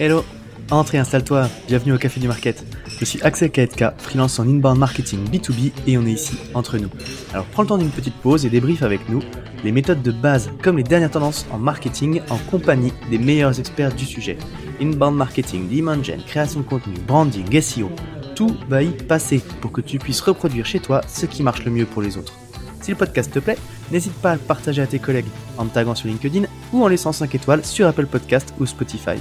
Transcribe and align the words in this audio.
Hello, 0.00 0.24
entre 0.70 0.94
et 0.94 0.98
installe-toi, 0.98 1.48
bienvenue 1.68 1.92
au 1.92 1.98
Café 1.98 2.18
du 2.18 2.26
Market. 2.26 2.64
Je 2.98 3.04
suis 3.04 3.22
Axel 3.22 3.50
Kaetka, 3.50 3.94
freelance 3.98 4.38
en 4.38 4.48
inbound 4.48 4.78
marketing 4.78 5.28
B2B 5.28 5.72
et 5.86 5.98
on 5.98 6.06
est 6.06 6.12
ici 6.12 6.36
entre 6.54 6.78
nous. 6.78 6.88
Alors 7.32 7.46
prends 7.46 7.62
le 7.62 7.68
temps 7.68 7.78
d'une 7.78 7.90
petite 7.90 8.14
pause 8.14 8.46
et 8.46 8.50
débrief 8.50 8.82
avec 8.82 9.08
nous 9.08 9.22
les 9.64 9.72
méthodes 9.72 10.02
de 10.02 10.10
base 10.10 10.50
comme 10.62 10.76
les 10.76 10.82
dernières 10.82 11.10
tendances 11.10 11.46
en 11.52 11.58
marketing 11.58 12.20
en 12.30 12.38
compagnie 12.50 12.92
des 13.10 13.18
meilleurs 13.18 13.58
experts 13.60 13.94
du 13.94 14.04
sujet. 14.04 14.38
Inbound 14.80 15.16
marketing, 15.16 15.68
demand 15.68 16.02
gen, 16.02 16.20
création 16.22 16.60
de 16.60 16.64
contenu, 16.64 16.94
branding, 17.06 17.60
SEO, 17.60 17.90
tout 18.34 18.56
va 18.68 18.82
y 18.82 18.90
passer 18.90 19.42
pour 19.60 19.72
que 19.72 19.80
tu 19.80 19.98
puisses 19.98 20.20
reproduire 20.20 20.66
chez 20.66 20.80
toi 20.80 21.00
ce 21.08 21.26
qui 21.26 21.42
marche 21.42 21.64
le 21.64 21.70
mieux 21.70 21.86
pour 21.86 22.02
les 22.02 22.16
autres. 22.16 22.34
Si 22.80 22.90
le 22.90 22.96
podcast 22.96 23.32
te 23.32 23.38
plaît, 23.38 23.58
n'hésite 23.90 24.14
pas 24.14 24.32
à 24.32 24.34
le 24.34 24.40
partager 24.40 24.82
à 24.82 24.86
tes 24.86 24.98
collègues 24.98 25.30
en 25.56 25.64
me 25.64 25.70
taguant 25.70 25.94
sur 25.94 26.08
LinkedIn 26.08 26.46
ou 26.72 26.82
en 26.82 26.88
laissant 26.88 27.12
5 27.12 27.34
étoiles 27.34 27.64
sur 27.64 27.86
Apple 27.86 28.06
Podcast 28.06 28.52
ou 28.58 28.66
Spotify. 28.66 29.16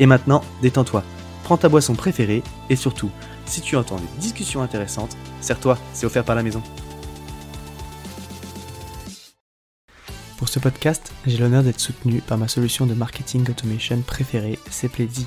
Et 0.00 0.06
maintenant, 0.06 0.42
détends-toi, 0.62 1.04
prends 1.44 1.56
ta 1.56 1.68
boisson 1.68 1.94
préférée 1.94 2.42
et 2.68 2.76
surtout, 2.76 3.10
si 3.44 3.60
tu 3.60 3.76
entends 3.76 3.96
des 3.96 4.20
discussions 4.20 4.62
intéressantes, 4.62 5.16
serre-toi, 5.40 5.78
c'est 5.92 6.06
offert 6.06 6.24
par 6.24 6.34
la 6.34 6.42
maison. 6.42 6.62
Pour 10.38 10.48
ce 10.48 10.58
podcast, 10.58 11.12
j'ai 11.26 11.38
l'honneur 11.38 11.62
d'être 11.62 11.80
soutenu 11.80 12.20
par 12.20 12.36
ma 12.36 12.48
solution 12.48 12.86
de 12.86 12.94
marketing 12.94 13.48
automation 13.48 14.00
préférée, 14.02 14.58
Sepledzy. 14.68 15.26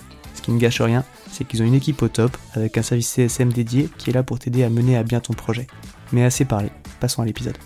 Qui 0.43 0.51
ne 0.51 0.59
gâche 0.59 0.81
rien, 0.81 1.03
c'est 1.29 1.45
qu'ils 1.45 1.61
ont 1.61 1.65
une 1.65 1.75
équipe 1.75 2.01
au 2.01 2.07
top 2.07 2.35
avec 2.53 2.77
un 2.77 2.81
service 2.81 3.09
CSM 3.09 3.53
dédié 3.53 3.89
qui 3.97 4.09
est 4.09 4.13
là 4.13 4.23
pour 4.23 4.39
t'aider 4.39 4.63
à 4.63 4.69
mener 4.69 4.97
à 4.97 5.03
bien 5.03 5.19
ton 5.19 5.33
projet. 5.33 5.67
Mais 6.11 6.23
assez 6.23 6.45
parlé, 6.45 6.69
passons 6.99 7.21
à 7.21 7.25
l'épisode. 7.25 7.57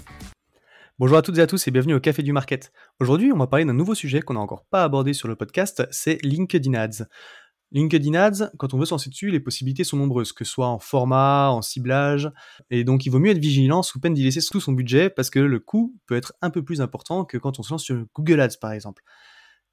Bonjour 1.00 1.18
à 1.18 1.22
toutes 1.22 1.38
et 1.38 1.42
à 1.42 1.48
tous 1.48 1.68
et 1.68 1.72
bienvenue 1.72 1.94
au 1.94 2.00
Café 2.00 2.22
du 2.22 2.34
Market. 2.34 2.72
Aujourd'hui, 3.00 3.32
on 3.34 3.38
va 3.38 3.48
parler 3.48 3.66
d'un 3.66 3.74
nouveau 3.74 3.96
sujet 3.96 4.22
qu'on 4.22 4.36
n'a 4.36 4.40
encore 4.40 4.66
pas 4.66 4.84
abordé 4.84 5.14
sur 5.14 5.28
le 5.28 5.36
podcast, 5.36 5.88
c'est 5.92 6.22
LinkedIn 6.24 6.74
Ads. 6.74 7.06
LinkedIn 7.72 8.14
Ads, 8.14 8.52
quand 8.58 8.74
on 8.74 8.78
veut 8.78 8.86
s'en 8.86 8.96
dessus, 8.96 9.30
les 9.30 9.42
possibilités 9.42 9.84
sont 9.84 9.98
nombreuses, 9.98 10.32
que 10.32 10.46
ce 10.46 10.52
soit 10.52 10.68
en 10.68 10.80
format, 10.80 11.50
en 11.50 11.62
ciblage, 11.62 12.32
et 12.70 12.84
donc 12.84 13.06
il 13.06 13.10
vaut 13.10 13.20
mieux 13.20 13.32
être 13.32 13.40
vigilant 13.40 13.84
sous 13.84 14.00
peine 14.00 14.14
d'y 14.14 14.24
laisser 14.24 14.40
tout 14.50 14.62
son 14.62 14.72
budget 14.72 15.10
parce 15.10 15.30
que 15.30 15.40
le 15.40 15.60
coût 15.60 15.94
peut 16.06 16.16
être 16.16 16.34
un 16.42 16.50
peu 16.50 16.64
plus 16.64 16.80
important 16.80 17.26
que 17.26 17.38
quand 17.38 17.60
on 17.60 17.64
se 17.64 17.74
lance 17.74 17.84
sur 17.84 18.06
Google 18.14 18.40
Ads 18.40 18.58
par 18.62 18.72
exemple. 18.72 19.04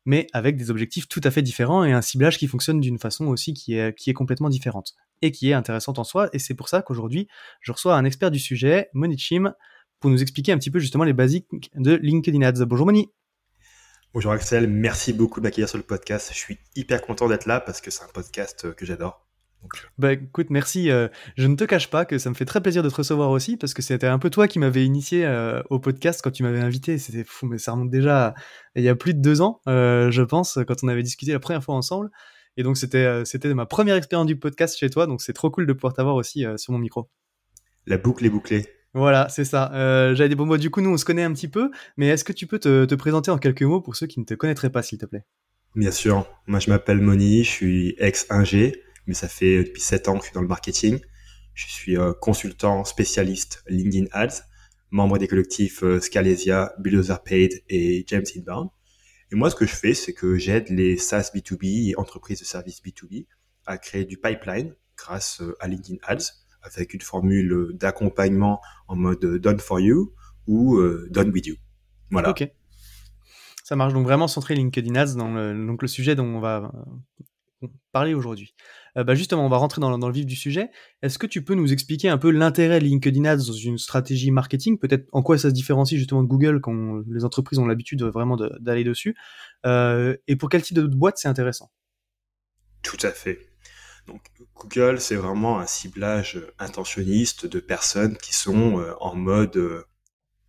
Mais 0.04 0.26
avec 0.32 0.56
des 0.56 0.70
objectifs 0.70 1.08
tout 1.08 1.20
à 1.24 1.30
fait 1.30 1.42
différents 1.42 1.84
et 1.84 1.92
un 1.92 2.02
ciblage 2.02 2.38
qui 2.38 2.48
fonctionne 2.48 2.80
d'une 2.80 2.98
façon 2.98 3.26
aussi 3.26 3.54
qui 3.54 3.74
est, 3.74 3.96
qui 3.96 4.12
complètement 4.12 4.48
différente 4.48 4.94
et 5.22 5.30
qui 5.30 5.50
est 5.50 5.54
intéressante 5.54 5.98
en 5.98 6.04
soi. 6.04 6.28
Et 6.32 6.38
c'est 6.38 6.54
pour 6.54 6.68
ça 6.68 6.82
qu'aujourd'hui, 6.82 7.28
je 7.60 7.72
reçois 7.72 7.96
un 7.96 8.04
expert 8.04 8.30
du 8.30 8.38
sujet, 8.38 8.88
Moni 8.94 9.16
Chim, 9.16 9.54
pour 10.00 10.10
nous 10.10 10.20
expliquer 10.20 10.52
un 10.52 10.58
petit 10.58 10.70
peu 10.70 10.80
justement 10.80 11.04
les 11.04 11.12
basiques 11.12 11.46
de 11.76 11.94
LinkedIn 11.94 12.42
Ads. 12.42 12.64
Bonjour 12.66 12.86
Moni. 12.86 13.10
Bonjour 14.12 14.32
Axel, 14.32 14.66
merci 14.68 15.14
beaucoup 15.14 15.40
de 15.40 15.44
m'accueillir 15.44 15.68
sur 15.70 15.78
le 15.78 15.84
podcast. 15.84 16.30
Je 16.32 16.38
suis 16.38 16.58
hyper 16.76 17.00
content 17.00 17.28
d'être 17.28 17.46
là 17.46 17.60
parce 17.60 17.80
que 17.80 17.90
c'est 17.90 18.02
un 18.02 18.08
podcast 18.12 18.66
euh, 18.66 18.74
que 18.74 18.84
j'adore. 18.84 19.21
Euh. 19.64 19.78
Bah 19.98 20.12
écoute, 20.12 20.48
merci. 20.50 20.90
Euh, 20.90 21.08
je 21.36 21.46
ne 21.46 21.56
te 21.56 21.64
cache 21.64 21.90
pas 21.90 22.04
que 22.04 22.18
ça 22.18 22.30
me 22.30 22.34
fait 22.34 22.44
très 22.44 22.60
plaisir 22.60 22.82
de 22.82 22.90
te 22.90 22.94
recevoir 22.94 23.30
aussi 23.30 23.56
parce 23.56 23.74
que 23.74 23.82
c'était 23.82 24.06
un 24.06 24.18
peu 24.18 24.30
toi 24.30 24.48
qui 24.48 24.58
m'avais 24.58 24.84
initié 24.84 25.26
au 25.70 25.78
podcast 25.78 26.20
quand 26.22 26.30
tu 26.30 26.42
m'avais 26.42 26.60
invité. 26.60 26.98
C'était 26.98 27.24
fou, 27.24 27.46
mais 27.46 27.58
ça 27.58 27.72
remonte 27.72 27.90
déjà 27.90 28.34
il 28.74 28.82
y 28.82 28.88
a 28.88 28.94
plus 28.94 29.14
de 29.14 29.20
deux 29.20 29.40
ans, 29.40 29.60
je 29.66 30.22
pense, 30.22 30.58
quand 30.66 30.82
on 30.82 30.88
avait 30.88 31.02
discuté 31.02 31.32
la 31.32 31.40
première 31.40 31.62
fois 31.62 31.74
ensemble. 31.74 32.10
Et 32.56 32.62
donc 32.62 32.76
c'était 32.76 33.24
c'était 33.24 33.52
ma 33.54 33.66
première 33.66 33.96
expérience 33.96 34.26
du 34.26 34.36
podcast 34.36 34.78
chez 34.78 34.90
toi, 34.90 35.06
donc 35.06 35.22
c'est 35.22 35.32
trop 35.32 35.50
cool 35.50 35.66
de 35.66 35.72
pouvoir 35.72 35.94
t'avoir 35.94 36.16
aussi 36.16 36.44
sur 36.56 36.72
mon 36.72 36.78
micro. 36.78 37.08
La 37.86 37.98
boucle 37.98 38.24
est 38.24 38.30
bouclée. 38.30 38.66
Voilà, 38.94 39.28
c'est 39.30 39.44
ça. 39.44 39.72
Euh, 39.74 40.14
J'avais 40.14 40.28
des 40.28 40.34
bons 40.34 40.46
mots. 40.46 40.58
Du 40.58 40.70
coup, 40.70 40.80
nous, 40.80 40.90
on 40.90 40.96
se 40.96 41.04
connaît 41.04 41.22
un 41.22 41.32
petit 41.32 41.48
peu, 41.48 41.70
mais 41.96 42.08
est-ce 42.08 42.24
que 42.24 42.32
tu 42.32 42.46
peux 42.46 42.58
te, 42.58 42.84
te, 42.84 42.94
présenter 42.94 43.30
en 43.30 43.38
quelques 43.38 43.62
mots 43.62 43.80
pour 43.80 43.96
ceux 43.96 44.06
qui 44.06 44.20
ne 44.20 44.24
te 44.24 44.34
connaîtraient 44.34 44.70
pas, 44.70 44.82
s'il 44.82 44.98
te 44.98 45.06
plaît? 45.06 45.24
Bien 45.74 45.90
sûr. 45.90 46.26
Moi, 46.46 46.60
je 46.60 46.68
m'appelle 46.68 47.00
Moni, 47.00 47.42
je 47.44 47.50
suis 47.50 47.94
ex-ingé, 47.98 48.82
mais 49.06 49.14
ça 49.14 49.28
fait 49.28 49.64
depuis 49.64 49.82
7 49.82 50.08
ans 50.08 50.14
que 50.14 50.20
je 50.20 50.26
suis 50.26 50.34
dans 50.34 50.42
le 50.42 50.48
marketing. 50.48 51.00
Je 51.54 51.66
suis 51.66 51.96
euh, 51.96 52.12
consultant 52.12 52.84
spécialiste 52.84 53.62
LinkedIn 53.68 54.06
Ads, 54.12 54.42
membre 54.90 55.18
des 55.18 55.28
collectifs 55.28 55.82
euh, 55.82 56.00
Scalesia, 56.00 56.72
Bulldozer 56.78 57.22
Paid 57.22 57.62
et 57.68 58.04
James 58.08 58.24
Inbound. 58.36 58.70
Et 59.30 59.34
moi, 59.34 59.50
ce 59.50 59.56
que 59.56 59.66
je 59.66 59.74
fais, 59.74 59.94
c'est 59.94 60.12
que 60.12 60.36
j'aide 60.36 60.68
les 60.68 60.96
SaaS 60.96 61.30
B2B 61.34 61.90
et 61.90 61.96
entreprises 61.96 62.40
de 62.40 62.44
services 62.44 62.82
B2B 62.82 63.26
à 63.66 63.78
créer 63.78 64.04
du 64.04 64.16
pipeline 64.16 64.74
grâce 64.96 65.40
euh, 65.40 65.56
à 65.60 65.68
LinkedIn 65.68 65.98
Ads 66.04 66.32
avec 66.62 66.94
une 66.94 67.00
formule 67.00 67.72
d'accompagnement 67.74 68.60
en 68.86 68.94
mode 68.94 69.24
done 69.24 69.58
for 69.58 69.80
you 69.80 70.14
ou 70.46 70.80
done 71.10 71.30
with 71.30 71.46
you. 71.46 71.56
Voilà. 72.12 72.30
Ok. 72.30 72.48
Ça 73.64 73.74
marche 73.74 73.92
donc 73.92 74.04
vraiment 74.04 74.28
centré 74.28 74.54
LinkedIn 74.54 74.94
Ads 74.94 75.16
dans 75.16 75.34
le, 75.34 75.52
le 75.52 75.86
sujet 75.88 76.14
dont 76.14 76.26
on 76.26 76.38
va 76.38 76.70
parler 77.92 78.14
aujourd'hui. 78.14 78.54
Euh, 78.96 79.04
bah 79.04 79.14
justement, 79.14 79.44
on 79.44 79.48
va 79.48 79.56
rentrer 79.56 79.80
dans, 79.80 79.96
le 79.96 80.12
vif 80.12 80.26
du 80.26 80.36
sujet. 80.36 80.70
Est-ce 81.02 81.18
que 81.18 81.26
tu 81.26 81.44
peux 81.44 81.54
nous 81.54 81.72
expliquer 81.72 82.08
un 82.08 82.18
peu 82.18 82.30
l'intérêt 82.30 82.80
LinkedIn 82.80 83.24
Ads 83.24 83.46
dans 83.46 83.52
une 83.52 83.78
stratégie 83.78 84.30
marketing? 84.30 84.78
Peut-être 84.78 85.06
en 85.12 85.22
quoi 85.22 85.38
ça 85.38 85.48
se 85.48 85.54
différencie 85.54 85.98
justement 85.98 86.22
de 86.22 86.28
Google 86.28 86.60
quand 86.60 87.02
les 87.08 87.24
entreprises 87.24 87.58
ont 87.58 87.66
l'habitude 87.66 88.02
vraiment 88.02 88.36
d'aller 88.36 88.84
dessus 88.84 89.16
euh, 89.66 90.16
Et 90.28 90.36
pour 90.36 90.48
quel 90.48 90.62
type 90.62 90.76
de 90.76 90.86
boîte 90.86 91.18
c'est 91.18 91.28
intéressant? 91.28 91.70
Tout 92.82 92.98
à 93.02 93.10
fait. 93.10 93.52
Donc 94.06 94.22
Google, 94.56 95.00
c'est 95.00 95.16
vraiment 95.16 95.60
un 95.60 95.66
ciblage 95.66 96.40
intentionniste 96.58 97.46
de 97.46 97.60
personnes 97.60 98.16
qui 98.16 98.34
sont 98.34 98.80
euh, 98.80 98.94
en 99.00 99.14
mode 99.14 99.56
euh, 99.56 99.84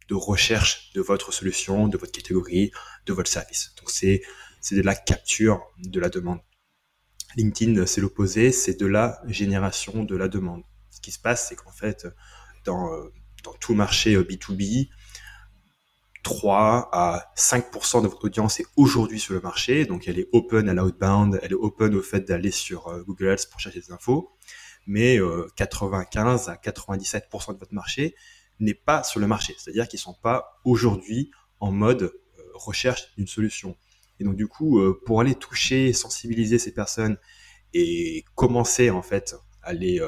de 0.10 0.16
recherche 0.16 0.92
de 0.94 1.02
votre 1.02 1.32
solution, 1.32 1.88
de 1.88 1.98
votre 1.98 2.12
catégorie, 2.12 2.72
de 3.06 3.14
votre 3.14 3.30
service. 3.30 3.74
Donc 3.78 3.90
c'est 3.90 4.22
de 4.72 4.82
la 4.82 4.96
capture 4.96 5.62
de 5.78 6.00
la 6.00 6.10
demande. 6.10 6.40
LinkedIn, 7.36 7.86
c'est 7.86 8.02
l'opposé, 8.02 8.52
c'est 8.52 8.80
de 8.80 8.86
la 8.86 9.22
génération 9.28 10.04
de 10.04 10.16
la 10.16 10.28
demande. 10.28 10.64
Ce 10.90 11.02
qui 11.02 11.12
se 11.12 11.20
passe, 11.20 11.48
c'est 11.50 11.56
qu'en 11.56 11.72
fait, 11.72 12.08
dans, 12.66 12.90
tout 13.60 13.74
marché 13.74 14.16
B2B, 14.18 14.90
3 16.24 16.90
à 16.94 17.34
5% 17.38 18.02
de 18.02 18.08
votre 18.08 18.26
audience 18.26 18.60
est 18.60 18.66
aujourd'hui 18.78 19.20
sur 19.20 19.34
le 19.34 19.42
marché. 19.42 19.86
Donc, 19.86 20.08
elle 20.08 20.18
est 20.18 20.30
open 20.32 20.70
à 20.70 20.74
l'outbound, 20.74 21.40
elle 21.44 21.52
est 21.52 21.56
open 21.56 21.94
au 21.96 22.02
fait 22.02 22.22
d'aller 22.22 22.52
sur 22.52 22.88
euh, 22.88 23.04
Google 23.04 23.30
Ads 23.30 23.48
pour 23.52 23.60
chercher 23.60 23.82
des 23.82 23.92
infos. 23.92 24.32
Mais 24.88 25.20
95 25.56 26.48
euh, 26.48 26.52
à 26.52 26.56
97% 26.56 27.54
de 27.54 27.60
votre 27.60 27.74
marché 27.74 28.16
n'est 28.60 28.74
pas 28.74 29.04
sur 29.04 29.20
le 29.20 29.28
marché. 29.28 29.56
C'est-à-dire 29.58 29.88
qu'ils 29.88 30.00
sont 30.00 30.14
pas 30.14 30.60
aujourd'hui 30.64 31.32
en 31.60 31.72
mode 31.72 32.04
euh, 32.04 32.44
recherche 32.54 33.14
d'une 33.18 33.28
solution. 33.28 33.78
Et 34.20 34.24
donc, 34.24 34.36
du 34.36 34.48
coup, 34.48 34.80
pour 35.06 35.22
aller 35.22 35.36
toucher, 35.36 35.92
sensibiliser 35.94 36.60
ces 36.60 36.74
personnes 36.74 37.18
et 37.74 38.24
commencer, 38.36 38.90
en 38.90 39.02
fait, 39.02 39.36
à 39.64 39.74
les, 39.74 40.00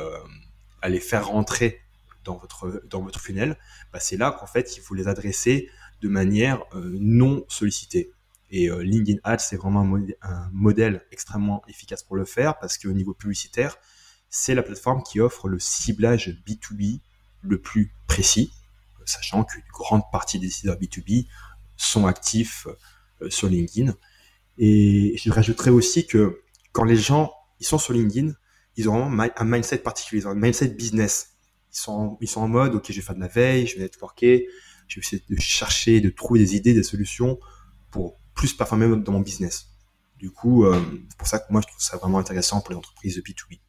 les 0.90 1.00
faire 1.00 1.28
rentrer 1.28 1.82
dans 2.24 2.38
votre, 2.38 3.20
funnel, 3.20 3.58
bah, 3.94 4.00
c'est 4.00 4.18
là 4.18 4.32
qu'en 4.32 4.48
fait, 4.48 4.78
il 4.78 4.82
faut 4.82 4.96
les 4.96 5.08
adresser 5.08 5.70
de 6.02 6.10
manière 6.10 6.64
euh, 6.74 6.98
non 7.00 7.46
sollicitée. 7.48 8.12
Et 8.50 8.70
euh, 8.70 8.84
LinkedIn 8.84 9.20
Ads, 9.24 9.40
c'est 9.40 9.58
vraiment 9.58 9.82
un, 10.22 10.50
modèle 10.52 11.06
extrêmement 11.12 11.64
efficace 11.68 12.04
pour 12.04 12.16
le 12.16 12.26
faire 12.26 12.58
parce 12.60 12.78
qu'au 12.78 12.92
niveau 12.92 13.14
publicitaire, 13.14 13.78
c'est 14.30 14.56
la 14.56 14.64
plateforme 14.64 15.04
qui 15.04 15.20
offre 15.20 15.48
le 15.48 15.60
ciblage 15.60 16.42
B2B 16.48 17.00
le 17.42 17.62
plus 17.62 17.94
précis, 18.08 18.52
sachant 19.06 19.44
qu'une 19.44 19.64
grande 19.72 20.02
partie 20.12 20.40
des 20.40 20.48
décideurs 20.48 20.78
B2B 20.78 21.28
sont 21.78 22.08
actifs 22.08 22.68
euh, 22.68 22.76
sur 23.30 23.48
LinkedIn. 23.48 23.96
Et 24.58 25.16
je 25.18 25.32
rajouterais 25.32 25.72
aussi 25.72 26.08
que 26.08 26.42
quand 26.72 26.84
les 26.84 26.96
gens 26.96 27.32
ils 27.60 27.66
sont 27.66 27.78
sur 27.78 27.94
LinkedIn, 27.94 28.34
ils 28.78 28.90
ont 28.90 29.20
un 29.20 29.46
mindset 29.46 29.80
particulier, 29.80 30.22
ils 30.22 30.28
ont 30.28 30.32
un 30.32 30.36
mindset 30.36 30.70
business. 30.70 31.38
Ils 31.72 31.78
sont, 31.78 32.18
ils 32.22 32.28
sont 32.28 32.42
en 32.42 32.48
mode, 32.48 32.76
ok, 32.76 32.86
je 32.90 32.96
vais 32.96 33.02
faire 33.02 33.16
de 33.16 33.22
la 33.22 33.28
veille, 33.28 33.68
je 33.68 33.76
vais 33.76 33.84
networker, 33.84 34.48
je 34.88 34.96
vais 34.96 35.06
essayer 35.06 35.24
de 35.30 35.40
chercher, 35.40 36.02
de 36.02 36.10
trouver 36.10 36.40
des 36.40 36.56
idées, 36.56 36.74
des 36.74 36.84
solutions 36.84 37.40
pour 37.92 38.20
plus 38.34 38.54
performer 38.54 38.88
dans 38.98 39.12
mon 39.12 39.22
business. 39.22 39.68
Du 40.18 40.32
coup, 40.32 40.66
euh, 40.66 40.82
c'est 41.10 41.18
pour 41.18 41.28
ça 41.28 41.40
que 41.40 41.52
moi, 41.52 41.62
je 41.62 41.68
trouve 41.68 41.82
ça 41.82 41.98
vraiment 41.98 42.20
intéressant 42.20 42.62
pour 42.62 42.72
les 42.72 42.78
entreprises 42.78 43.16
de 43.16 43.22
B2B. 43.22 43.60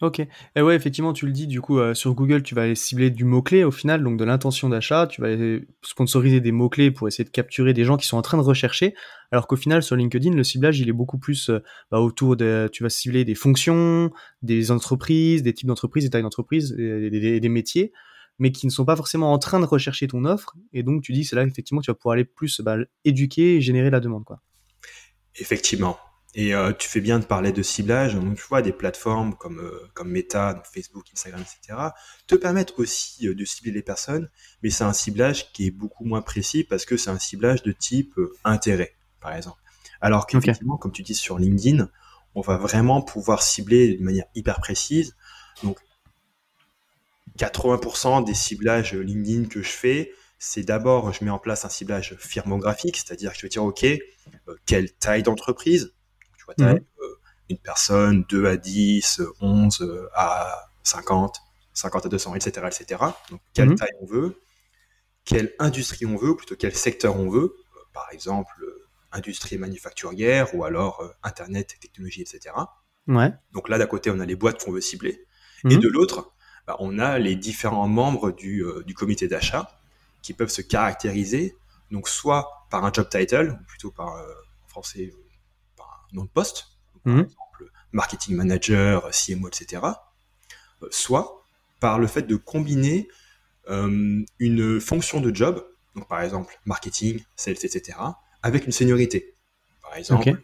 Ok. 0.00 0.20
Et 0.54 0.62
ouais, 0.62 0.76
effectivement, 0.76 1.12
tu 1.12 1.26
le 1.26 1.32
dis, 1.32 1.48
du 1.48 1.60
coup, 1.60 1.78
euh, 1.78 1.92
sur 1.92 2.14
Google, 2.14 2.44
tu 2.44 2.54
vas 2.54 2.62
aller 2.62 2.76
cibler 2.76 3.10
du 3.10 3.24
mot-clé 3.24 3.64
au 3.64 3.72
final, 3.72 4.04
donc 4.04 4.16
de 4.16 4.24
l'intention 4.24 4.68
d'achat. 4.68 5.08
Tu 5.08 5.20
vas 5.20 5.26
aller 5.26 5.66
sponsoriser 5.82 6.40
des 6.40 6.52
mots-clés 6.52 6.92
pour 6.92 7.08
essayer 7.08 7.24
de 7.24 7.30
capturer 7.30 7.74
des 7.74 7.84
gens 7.84 7.96
qui 7.96 8.06
sont 8.06 8.16
en 8.16 8.22
train 8.22 8.38
de 8.38 8.42
rechercher. 8.42 8.94
Alors 9.32 9.48
qu'au 9.48 9.56
final, 9.56 9.82
sur 9.82 9.96
LinkedIn, 9.96 10.34
le 10.34 10.44
ciblage, 10.44 10.78
il 10.78 10.88
est 10.88 10.92
beaucoup 10.92 11.18
plus 11.18 11.50
euh, 11.50 11.58
bah, 11.90 11.98
autour 12.00 12.36
de. 12.36 12.68
Tu 12.72 12.84
vas 12.84 12.90
cibler 12.90 13.24
des 13.24 13.34
fonctions, 13.34 14.12
des 14.42 14.70
entreprises, 14.70 15.42
des 15.42 15.52
types 15.52 15.66
d'entreprises, 15.66 16.04
des 16.04 16.10
tailles 16.10 16.22
d'entreprises, 16.22 16.72
des, 16.72 17.10
des, 17.10 17.40
des, 17.40 17.48
métiers, 17.48 17.92
mais 18.38 18.52
qui 18.52 18.66
ne 18.66 18.70
sont 18.70 18.84
pas 18.84 18.94
forcément 18.94 19.32
en 19.32 19.38
train 19.38 19.58
de 19.58 19.66
rechercher 19.66 20.06
ton 20.06 20.24
offre. 20.24 20.54
Et 20.72 20.84
donc, 20.84 21.02
tu 21.02 21.12
dis, 21.12 21.24
c'est 21.24 21.34
là, 21.34 21.42
effectivement, 21.42 21.80
tu 21.80 21.90
vas 21.90 21.96
pouvoir 21.96 22.12
aller 22.12 22.24
plus 22.24 22.60
bah, 22.60 22.76
éduquer 23.04 23.56
et 23.56 23.60
générer 23.60 23.90
la 23.90 23.98
demande, 23.98 24.24
quoi. 24.24 24.40
Effectivement. 25.34 25.98
Et 26.34 26.54
euh, 26.54 26.72
tu 26.72 26.88
fais 26.88 27.00
bien 27.00 27.18
de 27.18 27.24
parler 27.24 27.52
de 27.52 27.62
ciblage. 27.62 28.14
Donc, 28.14 28.36
tu 28.36 28.44
vois, 28.48 28.60
des 28.60 28.72
plateformes 28.72 29.34
comme, 29.34 29.60
euh, 29.60 29.88
comme 29.94 30.10
Meta, 30.10 30.62
Facebook, 30.72 31.06
Instagram, 31.12 31.40
etc., 31.40 31.78
te 32.26 32.34
permettent 32.34 32.74
aussi 32.78 33.26
euh, 33.26 33.34
de 33.34 33.44
cibler 33.44 33.72
les 33.72 33.82
personnes, 33.82 34.28
mais 34.62 34.70
c'est 34.70 34.84
un 34.84 34.92
ciblage 34.92 35.52
qui 35.52 35.66
est 35.66 35.70
beaucoup 35.70 36.04
moins 36.04 36.22
précis 36.22 36.64
parce 36.64 36.84
que 36.84 36.96
c'est 36.96 37.10
un 37.10 37.18
ciblage 37.18 37.62
de 37.62 37.72
type 37.72 38.14
intérêt, 38.44 38.94
par 39.20 39.34
exemple. 39.34 39.60
Alors 40.00 40.26
qu'effectivement, 40.26 40.76
comme 40.76 40.92
tu 40.92 41.02
dis 41.02 41.14
sur 41.14 41.38
LinkedIn, 41.38 41.88
on 42.34 42.40
va 42.40 42.56
vraiment 42.56 43.02
pouvoir 43.02 43.42
cibler 43.42 43.96
de 43.96 44.02
manière 44.04 44.26
hyper 44.34 44.60
précise. 44.60 45.16
Donc, 45.64 45.78
80% 47.38 48.24
des 48.24 48.34
ciblages 48.34 48.94
LinkedIn 48.94 49.48
que 49.48 49.62
je 49.62 49.70
fais, 49.70 50.12
c'est 50.38 50.62
d'abord, 50.62 51.12
je 51.12 51.24
mets 51.24 51.30
en 51.30 51.38
place 51.38 51.64
un 51.64 51.68
ciblage 51.68 52.14
firmographique, 52.18 52.96
c'est-à-dire 52.96 53.32
que 53.32 53.38
je 53.38 53.42
vais 53.42 53.48
dire, 53.48 53.64
OK, 53.64 53.84
quelle 54.66 54.92
taille 54.92 55.24
d'entreprise 55.24 55.94
Euh, 56.60 56.78
une 57.50 57.58
personne, 57.58 58.24
2 58.28 58.46
à 58.46 58.56
10, 58.56 59.22
11 59.40 59.80
euh, 59.80 60.08
à 60.14 60.70
50, 60.82 61.40
50 61.72 62.06
à 62.06 62.08
200, 62.08 62.34
etc. 62.34 62.66
etc. 62.66 63.04
Donc, 63.30 63.40
quelle 63.54 63.70
mhm. 63.70 63.76
taille 63.76 63.92
on 64.00 64.06
veut, 64.06 64.40
quelle 65.24 65.54
industrie 65.58 66.06
on 66.06 66.16
veut, 66.16 66.30
ou 66.30 66.36
plutôt 66.36 66.56
quel 66.56 66.74
secteur 66.74 67.16
on 67.16 67.30
veut. 67.30 67.54
Euh, 67.76 67.80
par 67.92 68.08
exemple, 68.12 68.52
industrie 69.12 69.56
manufacturière 69.56 70.54
ou 70.54 70.64
alors 70.64 71.02
Internet, 71.22 71.76
technologie, 71.80 72.20
etc. 72.22 72.54
Ouais. 73.06 73.32
Donc 73.52 73.68
là, 73.68 73.78
d'un 73.78 73.86
côté, 73.86 74.10
on 74.10 74.20
a 74.20 74.26
les 74.26 74.36
boîtes 74.36 74.62
qu'on 74.62 74.72
veut 74.72 74.82
cibler. 74.82 75.24
Et 75.64 75.76
mhm. 75.76 75.80
de 75.80 75.88
l'autre, 75.88 76.32
bah, 76.66 76.76
on 76.80 76.98
a 76.98 77.18
les 77.18 77.34
différents 77.34 77.88
membres 77.88 78.30
du, 78.30 78.62
du 78.84 78.94
comité 78.94 79.26
d'achat 79.26 79.70
qui 80.20 80.34
peuvent 80.34 80.50
se 80.50 80.60
caractériser, 80.60 81.56
donc 81.90 82.08
soit 82.08 82.66
par 82.70 82.84
un 82.84 82.92
job 82.92 83.08
title, 83.08 83.56
ou 83.58 83.64
plutôt 83.66 83.90
par, 83.90 84.08
en 84.08 84.68
français, 84.68 85.14
nom 86.12 86.24
de 86.24 86.30
poste, 86.30 86.66
par 87.04 87.12
mhm. 87.14 87.20
exemple 87.20 87.70
marketing 87.92 88.36
manager, 88.36 89.10
CMO, 89.10 89.48
etc., 89.48 89.82
euh, 90.82 90.88
soit 90.90 91.44
par 91.80 91.98
le 91.98 92.06
fait 92.06 92.22
de 92.22 92.36
combiner 92.36 93.08
euh, 93.68 94.24
une 94.38 94.80
fonction 94.80 95.20
de 95.20 95.34
job, 95.34 95.64
donc 95.94 96.08
par 96.08 96.22
exemple 96.22 96.58
marketing, 96.64 97.22
sales, 97.36 97.56
etc., 97.62 97.98
avec 98.42 98.66
une 98.66 98.72
seniorité. 98.72 99.34
Par 99.82 99.94
exemple, 99.94 100.40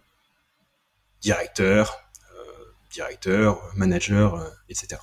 directeur, 1.21 2.11
euh, 2.35 2.65
directeur, 2.91 3.63
manager, 3.75 4.53
etc. 4.69 5.01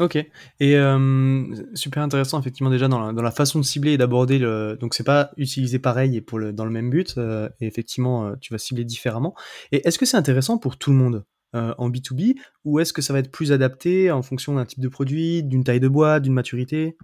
Ok. 0.00 0.16
Et 0.16 0.76
euh, 0.76 1.44
super 1.74 2.02
intéressant 2.02 2.40
effectivement 2.40 2.70
déjà 2.70 2.88
dans 2.88 2.98
la, 2.98 3.12
dans 3.12 3.22
la 3.22 3.30
façon 3.30 3.58
de 3.58 3.64
cibler 3.64 3.92
et 3.92 3.98
d'aborder 3.98 4.38
le. 4.38 4.76
Donc 4.80 4.94
c'est 4.94 5.04
pas 5.04 5.30
utilisé 5.36 5.78
pareil 5.78 6.16
et 6.16 6.20
pour 6.22 6.38
le 6.38 6.52
dans 6.52 6.64
le 6.64 6.70
même 6.70 6.90
but. 6.90 7.14
Euh, 7.18 7.48
et 7.60 7.66
effectivement, 7.66 8.26
euh, 8.26 8.34
tu 8.40 8.52
vas 8.52 8.58
cibler 8.58 8.84
différemment. 8.84 9.34
Et 9.72 9.86
est-ce 9.86 9.98
que 9.98 10.06
c'est 10.06 10.16
intéressant 10.16 10.58
pour 10.58 10.78
tout 10.78 10.90
le 10.90 10.96
monde 10.96 11.24
en 11.52 11.90
B2B 11.90 12.36
ou 12.64 12.78
est-ce 12.78 12.92
que 12.92 13.02
ça 13.02 13.12
va 13.12 13.18
être 13.18 13.32
plus 13.32 13.50
adapté 13.50 14.12
en 14.12 14.22
fonction 14.22 14.54
d'un 14.54 14.64
type 14.64 14.78
de 14.78 14.86
produit, 14.86 15.42
d'une 15.42 15.64
taille 15.64 15.80
de 15.80 15.88
boîte, 15.88 16.22
d'une 16.22 16.32
maturité, 16.32 16.96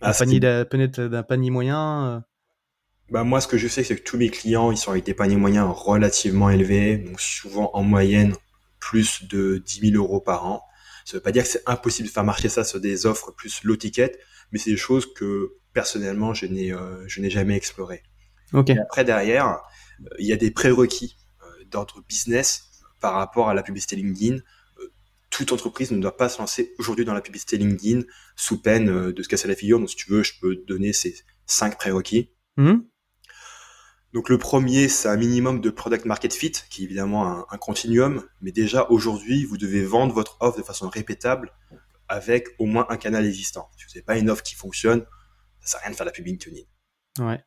ah, 0.00 0.10
d'un 0.10 1.22
panier, 1.22 1.50
moyen 1.50 2.24
bah 3.10 3.22
moi, 3.22 3.40
ce 3.40 3.46
que 3.46 3.58
je 3.58 3.68
sais, 3.68 3.84
c'est 3.84 3.96
que 3.96 4.02
tous 4.02 4.16
mes 4.16 4.30
clients, 4.30 4.72
ils 4.72 4.78
sont 4.78 4.90
avec 4.90 5.04
des 5.04 5.14
paniers 5.14 5.36
moyens 5.36 5.68
relativement 5.70 6.50
élevés, 6.50 6.96
donc 6.96 7.20
souvent 7.20 7.70
en 7.74 7.84
moyenne 7.84 8.34
plus 8.80 9.28
de 9.28 9.62
10 9.64 9.92
000 9.92 10.02
euros 10.02 10.20
par 10.20 10.46
an. 10.46 10.62
Ça 11.04 11.16
veut 11.16 11.22
pas 11.22 11.32
dire 11.32 11.42
que 11.42 11.48
c'est 11.48 11.62
impossible 11.66 12.08
de 12.08 12.12
faire 12.12 12.24
marcher 12.24 12.48
ça 12.48 12.64
sur 12.64 12.80
des 12.80 13.06
offres 13.06 13.32
plus 13.32 13.62
low 13.62 13.76
ticket, 13.76 14.18
mais 14.52 14.58
c'est 14.58 14.70
des 14.70 14.76
choses 14.76 15.12
que 15.12 15.56
personnellement 15.72 16.32
je 16.32 16.46
n'ai 16.46 16.72
euh, 16.72 17.06
je 17.06 17.20
n'ai 17.20 17.30
jamais 17.30 17.56
explorées. 17.56 18.02
Okay. 18.52 18.78
après 18.78 19.04
derrière, 19.04 19.46
euh, 19.48 20.08
il 20.18 20.26
y 20.26 20.32
a 20.32 20.36
des 20.36 20.50
prérequis 20.50 21.16
euh, 21.42 21.64
d'ordre 21.70 22.02
business 22.08 22.70
par 23.00 23.14
rapport 23.14 23.48
à 23.48 23.54
la 23.54 23.62
publicité 23.62 23.96
LinkedIn. 23.96 24.38
toute 25.30 25.52
entreprise 25.52 25.90
ne 25.90 25.98
doit 25.98 26.16
pas 26.16 26.28
se 26.28 26.38
lancer 26.38 26.74
aujourd'hui 26.78 27.04
dans 27.04 27.12
la 27.12 27.20
publicité 27.20 27.58
LinkedIn 27.58 28.02
sous 28.36 28.62
peine 28.62 29.12
de 29.12 29.22
se 29.22 29.28
casser 29.28 29.48
la 29.48 29.56
figure. 29.56 29.78
Donc 29.78 29.90
si 29.90 29.96
tu 29.96 30.10
veux, 30.10 30.22
je 30.22 30.32
peux 30.40 30.56
donner 30.66 30.92
ces 30.92 31.14
cinq 31.46 31.76
prérequis. 31.76 32.30
Mmh. 32.56 32.76
Donc 34.14 34.28
le 34.28 34.38
premier, 34.38 34.88
c'est 34.88 35.08
un 35.08 35.16
minimum 35.16 35.60
de 35.60 35.70
product 35.70 36.04
market 36.04 36.32
fit, 36.32 36.52
qui 36.70 36.82
est 36.82 36.84
évidemment 36.84 37.26
un, 37.26 37.46
un 37.50 37.58
continuum, 37.58 38.22
mais 38.40 38.52
déjà 38.52 38.86
aujourd'hui, 38.88 39.44
vous 39.44 39.58
devez 39.58 39.84
vendre 39.84 40.14
votre 40.14 40.36
offre 40.40 40.56
de 40.56 40.62
façon 40.62 40.88
répétable 40.88 41.52
avec 42.08 42.48
au 42.60 42.66
moins 42.66 42.86
un 42.90 42.96
canal 42.96 43.26
existant. 43.26 43.68
Si 43.76 43.84
vous 43.84 43.90
n'avez 43.90 44.02
pas 44.02 44.16
une 44.16 44.30
offre 44.30 44.44
qui 44.44 44.54
fonctionne, 44.54 45.04
ça 45.60 45.72
sert 45.72 45.80
à 45.80 45.82
rien 45.82 45.90
de 45.90 45.96
faire 45.96 46.06
de 46.06 46.10
la 46.10 46.12
pub 46.12 46.26
LinkedIn. 46.26 46.62
Ouais. 47.18 47.42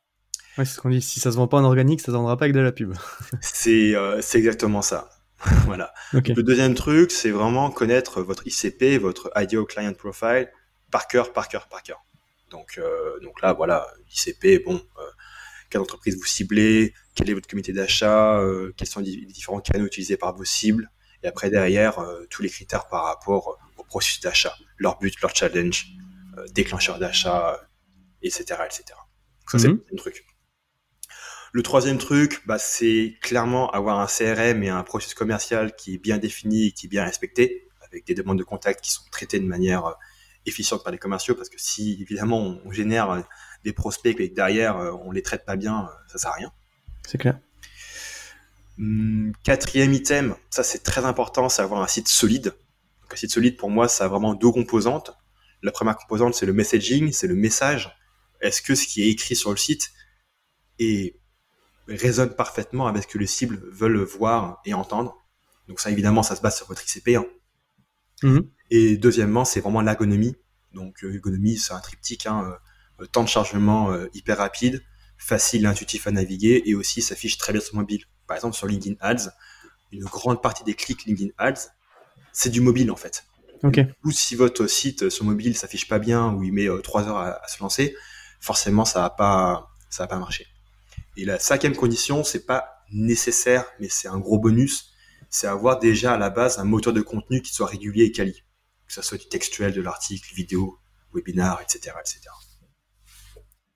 Ouais, 0.58 0.66
c'est 0.66 0.76
ce 0.76 0.82
qu'on 0.82 0.90
dit. 0.90 1.02
Si 1.02 1.22
ça 1.22 1.32
se 1.32 1.38
vend 1.38 1.48
pas 1.48 1.58
en 1.58 1.64
organique, 1.64 2.02
ça 2.02 2.08
se 2.08 2.12
vendra 2.12 2.36
pas 2.36 2.46
avec 2.46 2.56
de 2.56 2.60
la 2.60 2.74
pub. 2.74 2.94
c'est 3.42 3.96
euh, 3.96 4.20
exactement 4.34 4.82
ça. 4.82 5.10
voilà. 5.66 5.94
Le 6.12 6.42
deuxième 6.42 6.74
truc, 6.74 7.12
c'est 7.12 7.30
vraiment 7.30 7.70
connaître 7.70 8.22
votre 8.22 8.46
ICP, 8.46 9.00
votre 9.00 9.32
Ideal 9.38 9.66
Client 9.66 9.94
Profile, 9.94 10.52
par 10.92 11.08
cœur, 11.08 11.32
par 11.32 11.48
cœur, 11.48 11.70
par 11.70 11.82
cœur. 11.82 12.04
Donc, 12.50 12.78
euh, 12.78 13.20
donc 13.22 13.42
là, 13.42 13.54
voilà, 13.54 13.88
ICP, 14.10 14.66
bon, 14.66 14.82
euh, 14.98 15.02
quelle 15.70 15.82
entreprise 15.82 16.18
vous 16.18 16.26
ciblez, 16.26 16.94
quel 17.16 17.30
est 17.30 17.34
votre 17.34 17.48
comité 17.48 17.74
d'achat, 17.74 18.40
euh, 18.40 18.74
quels 18.78 18.88
sont 18.88 19.00
les 19.00 19.26
différents 19.26 19.60
canaux 19.60 19.86
utilisés 19.86 20.18
par 20.18 20.36
vos 20.36 20.46
cibles, 20.46 20.92
et 21.24 21.28
après 21.28 21.50
derrière 21.50 22.00
euh, 22.00 22.26
tous 22.30 22.42
les 22.42 22.50
critères 22.50 22.88
par 22.88 23.06
rapport 23.06 23.58
au 23.78 23.84
processus 23.84 24.22
d'achat, 24.22 24.56
leur 24.78 24.98
but, 25.00 25.20
leur 25.22 25.36
challenge, 25.36 25.88
euh, 26.38 26.46
déclencheur 26.54 27.00
d'achat, 27.00 27.60
etc., 28.22 28.44
etc. 28.66 28.84
Ça 29.50 29.60
c'est 29.60 29.70
mhm. 29.70 29.82
le 29.90 29.98
truc. 29.98 30.26
Le 31.54 31.64
troisième 31.64 31.98
truc, 31.98 32.42
bah, 32.46 32.60
c'est 32.60 33.16
clairement 33.22 33.72
avoir 33.72 34.00
un 34.00 34.08
CRM 34.08 34.64
et 34.64 34.70
un 34.70 34.84
processus 34.84 35.14
commercial 35.14 35.76
qui 35.76 35.96
est 35.96 35.98
bien 35.98 36.18
défini 36.18 36.68
et 36.68 36.72
qui 36.72 36.88
est 36.88 36.90
bien 36.90 37.06
respecté, 37.06 37.70
avec 37.82 38.06
des 38.06 38.14
demandes 38.14 38.38
de 38.38 38.44
contact 38.44 38.84
qui 38.84 38.92
sont 38.92 39.04
traitées 39.12 39.40
de 39.40 39.46
manière 39.46 39.96
efficiente 40.46 40.84
par 40.84 40.92
les 40.92 41.00
commerciaux, 41.00 41.36
parce 41.36 41.50
que 41.50 41.58
si 41.58 41.98
évidemment 42.02 42.60
on 42.64 42.72
génère 42.72 43.24
des 43.64 43.74
prospects 43.74 44.20
et 44.20 44.30
que 44.30 44.34
derrière 44.34 44.78
euh, 44.78 44.92
on 45.04 45.12
les 45.12 45.22
traite 45.22 45.46
pas 45.46 45.56
bien, 45.56 45.86
euh, 45.86 46.08
ça 46.08 46.18
sert 46.18 46.32
à 46.32 46.36
rien. 46.36 46.52
C'est 47.08 47.18
clair. 47.18 47.40
Hum, 48.80 49.34
quatrième 49.44 49.94
item, 49.94 50.36
ça 50.50 50.64
c'est 50.64 50.80
très 50.80 51.06
important, 51.06 51.50
c'est 51.50 51.62
avoir 51.62 51.82
un 51.82 51.88
site 51.88 52.08
solide. 52.08 52.54
un 53.12 53.16
site 53.16 53.32
solide 53.32 53.58
pour 53.58 53.70
moi, 53.70 53.88
ça 53.88 54.06
a 54.06 54.08
vraiment 54.08 54.34
deux 54.34 54.52
composantes. 54.52 55.12
La 55.64 55.72
première 55.72 55.98
composante, 55.98 56.36
c'est 56.36 56.46
le 56.46 56.54
messaging, 56.54 57.12
c'est 57.12 57.28
le 57.28 57.36
message. 57.36 57.96
Est-ce 58.42 58.62
que 58.62 58.76
ce 58.76 58.86
qui 58.86 59.02
est 59.02 59.10
écrit 59.10 59.36
sur 59.36 59.50
le 59.50 59.58
site 59.58 59.92
et 60.78 61.20
résonne 61.88 62.36
parfaitement 62.36 62.88
avec 62.88 63.04
ce 63.04 63.08
que 63.08 63.18
les 63.18 63.28
cibles 63.28 63.60
veulent 63.72 64.04
voir 64.04 64.62
et 64.66 64.74
entendre? 64.74 65.18
Donc 65.68 65.80
ça, 65.80 65.90
évidemment, 65.90 66.22
ça 66.24 66.36
se 66.36 66.42
base 66.42 66.58
sur 66.58 66.68
votre 66.68 66.84
ICP. 66.84 67.16
Hein. 67.16 67.26
Mhm. 68.24 68.50
Et 68.70 68.98
deuxièmement, 68.98 69.46
c'est 69.46 69.62
vraiment 69.62 69.82
l'ergonomie. 69.82 70.36
Donc, 70.74 71.04
euh, 71.04 71.14
ergonomie, 71.14 71.58
c'est 71.58 71.74
un 71.74 71.80
triptyque. 71.80 72.26
Hein, 72.28 72.58
temps 73.06 73.24
de 73.24 73.30
chargement 73.30 73.92
euh, 73.92 74.08
hyper 74.14 74.38
rapide, 74.38 74.84
facile 75.18 75.64
et 75.64 75.68
intuitif 75.68 76.08
à 76.08 76.12
naviguer 76.12 76.64
et 76.66 76.76
aussi 76.76 77.02
s'affiche 77.02 77.38
très 77.38 77.54
bien 77.54 77.62
sur 77.62 77.76
mobile. 77.76 78.06
Par 78.26 78.36
exemple, 78.36 78.56
sur 78.56 78.68
LinkedIn 78.68 78.96
Ads, 79.00 79.32
une 79.92 80.04
grande 80.06 80.42
partie 80.42 80.64
des 80.64 80.74
clics 80.74 81.06
LinkedIn 81.06 81.32
Ads, 81.38 81.70
c'est 82.34 82.50
du 82.50 82.62
mobile 82.62 82.92
en 82.92 82.96
fait. 82.96 83.26
Ou 84.04 84.12
si 84.12 84.36
votre 84.36 84.68
site 84.68 85.10
sur 85.10 85.26
mobile 85.26 85.58
s'affiche 85.58 85.88
pas 85.88 86.00
bien 86.00 86.32
ou 86.34 86.44
il 86.44 86.54
met 86.54 86.70
euh, 86.70 86.80
trois 86.82 87.08
heures 87.08 87.18
à, 87.18 87.48
se 87.48 87.62
lancer, 87.62 87.96
forcément 88.40 88.86
ça 88.86 89.02
va 89.02 89.10
pas 89.10 89.70
ça 89.90 90.04
va 90.04 90.08
pas 90.08 90.20
marcher. 90.20 90.48
Et 91.16 91.26
la 91.26 91.40
cinquième 91.40 91.76
condition, 91.76 92.24
c'est 92.24 92.46
pas 92.46 92.84
nécessaire, 92.92 93.66
mais 93.80 93.90
c'est 93.90 94.08
un 94.08 94.20
gros 94.20 94.38
bonus, 94.38 94.92
c'est 95.30 95.48
avoir 95.48 95.80
déjà 95.80 96.14
à 96.14 96.18
la 96.18 96.30
base 96.30 96.60
un 96.60 96.64
moteur 96.64 96.94
de 96.94 97.02
contenu 97.02 97.42
qui 97.42 97.54
soit 97.54 97.68
régulier 97.68 98.06
et 98.06 98.12
quali, 98.12 98.44
que 98.88 98.94
ce 98.94 99.02
soit 99.02 99.18
du 99.18 99.28
textuel, 99.28 99.74
de 99.74 99.82
l'article, 99.82 100.34
vidéo, 100.36 100.78
webinar, 101.14 101.62
etc., 101.62 101.96
etc. 102.00 102.22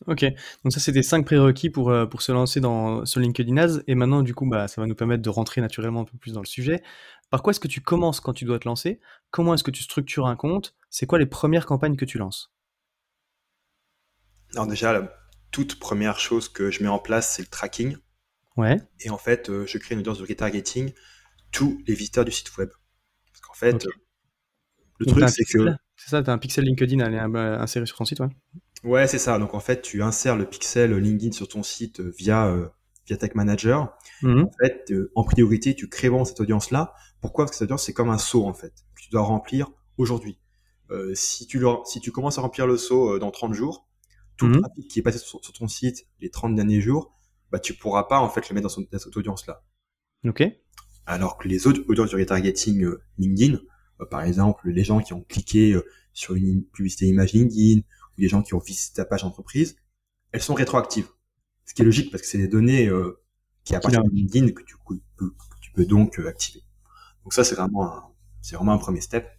Ok, 0.07 0.25
donc 0.63 0.73
ça 0.73 0.79
c'était 0.79 1.03
cinq 1.03 1.25
prérequis 1.25 1.69
pour, 1.69 1.91
euh, 1.91 2.07
pour 2.07 2.23
se 2.23 2.31
lancer 2.31 2.59
dans, 2.59 3.05
sur 3.05 3.19
LinkedIn 3.19 3.55
Ads. 3.57 3.83
Et 3.87 3.95
maintenant, 3.95 4.23
du 4.23 4.33
coup, 4.33 4.47
bah, 4.47 4.67
ça 4.67 4.81
va 4.81 4.87
nous 4.87 4.95
permettre 4.95 5.21
de 5.21 5.29
rentrer 5.29 5.61
naturellement 5.61 6.01
un 6.01 6.05
peu 6.05 6.17
plus 6.17 6.33
dans 6.33 6.41
le 6.41 6.47
sujet. 6.47 6.81
Par 7.29 7.43
quoi 7.43 7.51
est-ce 7.51 7.59
que 7.59 7.67
tu 7.67 7.81
commences 7.81 8.19
quand 8.19 8.33
tu 8.33 8.45
dois 8.45 8.59
te 8.59 8.67
lancer? 8.67 8.99
Comment 9.29 9.53
est-ce 9.53 9.63
que 9.63 9.71
tu 9.71 9.83
structures 9.83 10.25
un 10.25 10.35
compte? 10.35 10.75
C'est 10.89 11.05
quoi 11.05 11.19
les 11.19 11.27
premières 11.27 11.65
campagnes 11.65 11.95
que 11.95 12.05
tu 12.05 12.17
lances? 12.17 12.51
Alors 14.53 14.67
déjà, 14.67 14.91
la 14.91 15.13
toute 15.51 15.79
première 15.79 16.19
chose 16.19 16.49
que 16.49 16.71
je 16.71 16.81
mets 16.81 16.89
en 16.89 16.99
place, 16.99 17.35
c'est 17.35 17.43
le 17.43 17.47
tracking. 17.47 17.95
Ouais. 18.57 18.81
Et 18.99 19.09
en 19.09 19.17
fait, 19.17 19.49
euh, 19.49 19.65
je 19.65 19.77
crée 19.77 19.95
une 19.95 19.99
audience 20.01 20.17
de 20.17 20.25
retargeting 20.25 20.93
tous 21.51 21.81
les 21.87 21.93
visiteurs 21.93 22.25
du 22.25 22.31
site 22.31 22.57
web. 22.57 22.69
Parce 23.31 23.41
qu'en 23.41 23.53
fait, 23.53 23.87
le 25.01 25.05
truc, 25.05 25.29
c'est 25.29 25.43
que. 25.43 25.69
C'est 25.95 26.09
ça, 26.09 26.23
tu 26.23 26.29
as 26.29 26.33
un 26.33 26.37
pixel 26.37 26.65
LinkedIn 26.65 26.99
à 26.99 27.05
aller 27.05 27.17
insérer 27.17 27.85
sur 27.85 27.97
ton 27.97 28.05
site, 28.05 28.19
ouais. 28.21 28.29
Ouais, 28.83 29.07
c'est 29.07 29.19
ça. 29.19 29.37
Donc 29.37 29.53
en 29.53 29.59
fait, 29.59 29.81
tu 29.81 30.01
insères 30.01 30.35
le 30.35 30.45
pixel 30.45 30.93
LinkedIn 30.95 31.31
sur 31.31 31.47
ton 31.47 31.61
site 31.61 32.01
via 32.01 32.51
via 33.05 33.17
Tag 33.17 33.35
Manager. 33.35 33.95
Mhm. 34.23 34.45
En 34.45 34.51
fait, 34.59 34.93
en 35.15 35.23
priorité, 35.23 35.75
tu 35.75 35.89
crées 35.89 36.09
vraiment 36.09 36.25
cette 36.25 36.39
audience-là. 36.39 36.93
Pourquoi? 37.21 37.45
Parce 37.45 37.51
que 37.51 37.57
cette 37.57 37.65
audience, 37.65 37.83
c'est 37.83 37.93
comme 37.93 38.09
un 38.09 38.17
saut 38.17 38.45
en 38.45 38.53
fait 38.53 38.73
que 38.95 39.01
tu 39.01 39.09
dois 39.11 39.21
remplir 39.21 39.67
aujourd'hui. 39.97 40.39
si 41.13 41.45
tu 41.45 41.63
si 41.85 41.99
tu 41.99 42.11
commences 42.11 42.39
à 42.39 42.41
remplir 42.41 42.65
le 42.65 42.77
saut 42.77 43.19
dans 43.19 43.29
30 43.29 43.53
jours, 43.53 43.87
tout 44.37 44.47
le 44.47 44.55
mhm. 44.55 44.61
trafic 44.61 44.87
qui 44.87 44.99
est 44.99 45.03
passé 45.03 45.19
sur, 45.19 45.39
ton 45.39 45.67
site 45.67 46.07
les 46.19 46.31
30 46.31 46.55
derniers 46.55 46.81
jours, 46.81 47.15
bah 47.51 47.59
tu 47.59 47.75
pourras 47.75 48.03
pas 48.03 48.19
en 48.19 48.29
fait 48.29 48.49
le 48.49 48.55
mettre 48.55 48.75
dans, 48.75 48.99
cette 48.99 49.15
audience-là. 49.15 49.63
Ok. 50.25 50.43
Alors 51.05 51.37
que 51.37 51.47
les 51.47 51.67
autres 51.67 51.81
audiences 51.87 52.09
du 52.09 52.15
retargeting 52.15 52.87
LinkedIn, 53.17 53.55
euh, 53.55 53.67
par 54.05 54.23
exemple, 54.23 54.69
les 54.69 54.83
gens 54.83 54.99
qui 55.01 55.13
ont 55.13 55.21
cliqué 55.21 55.73
euh, 55.73 55.85
sur 56.13 56.35
une 56.35 56.63
publicité 56.63 57.07
image 57.07 57.33
LinkedIn 57.33 57.79
ou 57.79 58.21
les 58.21 58.27
gens 58.27 58.41
qui 58.41 58.53
ont 58.53 58.59
visité 58.59 58.95
ta 58.95 59.05
page 59.05 59.23
entreprise, 59.23 59.75
elles 60.31 60.41
sont 60.41 60.53
rétroactives. 60.53 61.07
Ce 61.65 61.73
qui 61.73 61.81
est 61.81 61.85
logique 61.85 62.11
parce 62.11 62.21
que 62.21 62.27
c'est 62.27 62.37
des 62.37 62.47
données 62.47 62.87
euh, 62.87 63.21
qui 63.63 63.75
appartiennent 63.75 64.05
à 64.05 64.09
LinkedIn 64.11 64.51
que 64.51 64.63
tu, 64.63 64.75
peux, 65.75 65.85
donc 65.85 66.19
activer. 66.27 66.63
Donc 67.23 67.33
ça, 67.33 67.43
c'est 67.43 67.55
vraiment 67.55 67.85
un, 67.85 68.03
c'est 68.41 68.55
vraiment 68.55 68.73
un 68.73 68.77
premier 68.77 69.01
step. 69.01 69.29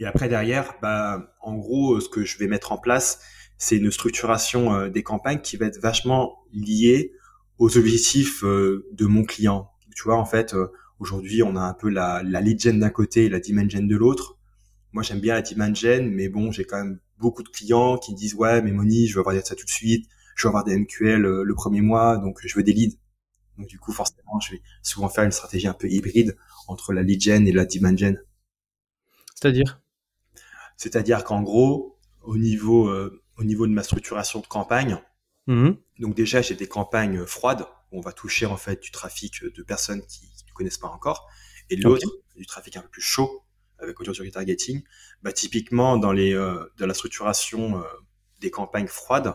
Et 0.00 0.06
après 0.06 0.28
derrière, 0.28 0.74
bah, 0.82 1.36
en 1.40 1.54
gros, 1.54 2.00
ce 2.00 2.08
que 2.08 2.24
je 2.24 2.36
vais 2.38 2.48
mettre 2.48 2.72
en 2.72 2.78
place, 2.78 3.20
c'est 3.58 3.76
une 3.76 3.92
structuration 3.92 4.88
des 4.88 5.04
campagnes 5.04 5.40
qui 5.40 5.56
va 5.56 5.66
être 5.66 5.80
vachement 5.80 6.44
liée 6.52 7.12
aux 7.58 7.78
objectifs 7.78 8.42
de 8.42 9.06
mon 9.06 9.22
client. 9.24 9.70
Tu 9.94 10.02
vois, 10.02 10.16
en 10.16 10.24
fait, 10.24 10.56
Aujourd'hui, 10.98 11.42
on 11.42 11.56
a 11.56 11.60
un 11.60 11.74
peu 11.74 11.88
la, 11.88 12.22
la 12.22 12.40
lead 12.40 12.60
gen 12.60 12.78
d'un 12.78 12.90
côté 12.90 13.26
et 13.26 13.28
la 13.28 13.40
demand 13.40 13.68
gen 13.68 13.88
de 13.88 13.96
l'autre. 13.96 14.38
Moi, 14.92 15.02
j'aime 15.02 15.20
bien 15.20 15.34
la 15.34 15.42
demand 15.42 15.74
gen, 15.74 16.08
mais 16.10 16.28
bon, 16.28 16.52
j'ai 16.52 16.64
quand 16.64 16.78
même 16.78 17.00
beaucoup 17.18 17.42
de 17.42 17.48
clients 17.48 17.98
qui 17.98 18.14
disent 18.14 18.34
ouais, 18.34 18.62
mais 18.62 18.72
Moni, 18.72 19.06
je 19.06 19.14
veux 19.14 19.20
avoir 19.20 19.34
ça 19.44 19.54
tout 19.54 19.64
de 19.64 19.70
suite, 19.70 20.08
je 20.36 20.46
veux 20.46 20.50
avoir 20.50 20.64
des 20.64 20.76
MQL 20.76 21.24
euh, 21.24 21.42
le 21.42 21.54
premier 21.54 21.80
mois, 21.80 22.18
donc 22.18 22.38
je 22.44 22.54
veux 22.54 22.62
des 22.62 22.72
leads. 22.72 22.98
Donc 23.58 23.68
du 23.68 23.78
coup, 23.78 23.92
forcément, 23.92 24.40
je 24.40 24.52
vais 24.52 24.62
souvent 24.82 25.08
faire 25.08 25.24
une 25.24 25.32
stratégie 25.32 25.68
un 25.68 25.74
peu 25.74 25.88
hybride 25.88 26.36
entre 26.68 26.92
la 26.92 27.02
lead 27.02 27.20
gen 27.20 27.46
et 27.46 27.52
la 27.52 27.64
demand 27.64 27.96
gen. 27.96 28.20
C'est-à-dire? 29.34 29.80
C'est-à-dire 30.76 31.24
qu'en 31.24 31.42
gros, 31.42 31.98
au 32.22 32.36
niveau 32.36 32.88
euh, 32.88 33.22
au 33.36 33.44
niveau 33.44 33.66
de 33.66 33.72
ma 33.72 33.82
structuration 33.82 34.40
de 34.40 34.46
campagne, 34.46 34.98
mmh 35.46 35.72
donc 36.00 36.16
déjà 36.16 36.42
j'ai 36.42 36.56
des 36.56 36.66
campagnes 36.66 37.24
froides 37.24 37.66
où 37.92 37.98
on 37.98 38.00
va 38.00 38.12
toucher 38.12 38.46
en 38.46 38.56
fait 38.56 38.82
du 38.82 38.90
trafic 38.90 39.44
de 39.44 39.62
personnes 39.62 40.02
qui, 40.06 40.28
connaissent 40.54 40.78
pas 40.78 40.88
encore. 40.88 41.28
Et 41.70 41.76
l'autre, 41.76 42.08
du 42.36 42.46
trafic 42.46 42.76
un 42.76 42.82
peu 42.82 42.88
plus 42.88 43.02
chaud 43.02 43.44
avec 43.78 43.98
audience 44.00 44.16
du 44.16 44.22
retargeting. 44.22 44.82
Bah, 45.22 45.32
typiquement, 45.32 45.96
dans 45.96 46.12
les, 46.12 46.34
euh, 46.34 46.64
de 46.78 46.84
la 46.84 46.94
structuration 46.94 47.78
euh, 47.78 47.82
des 48.40 48.50
campagnes 48.50 48.86
froides, 48.86 49.34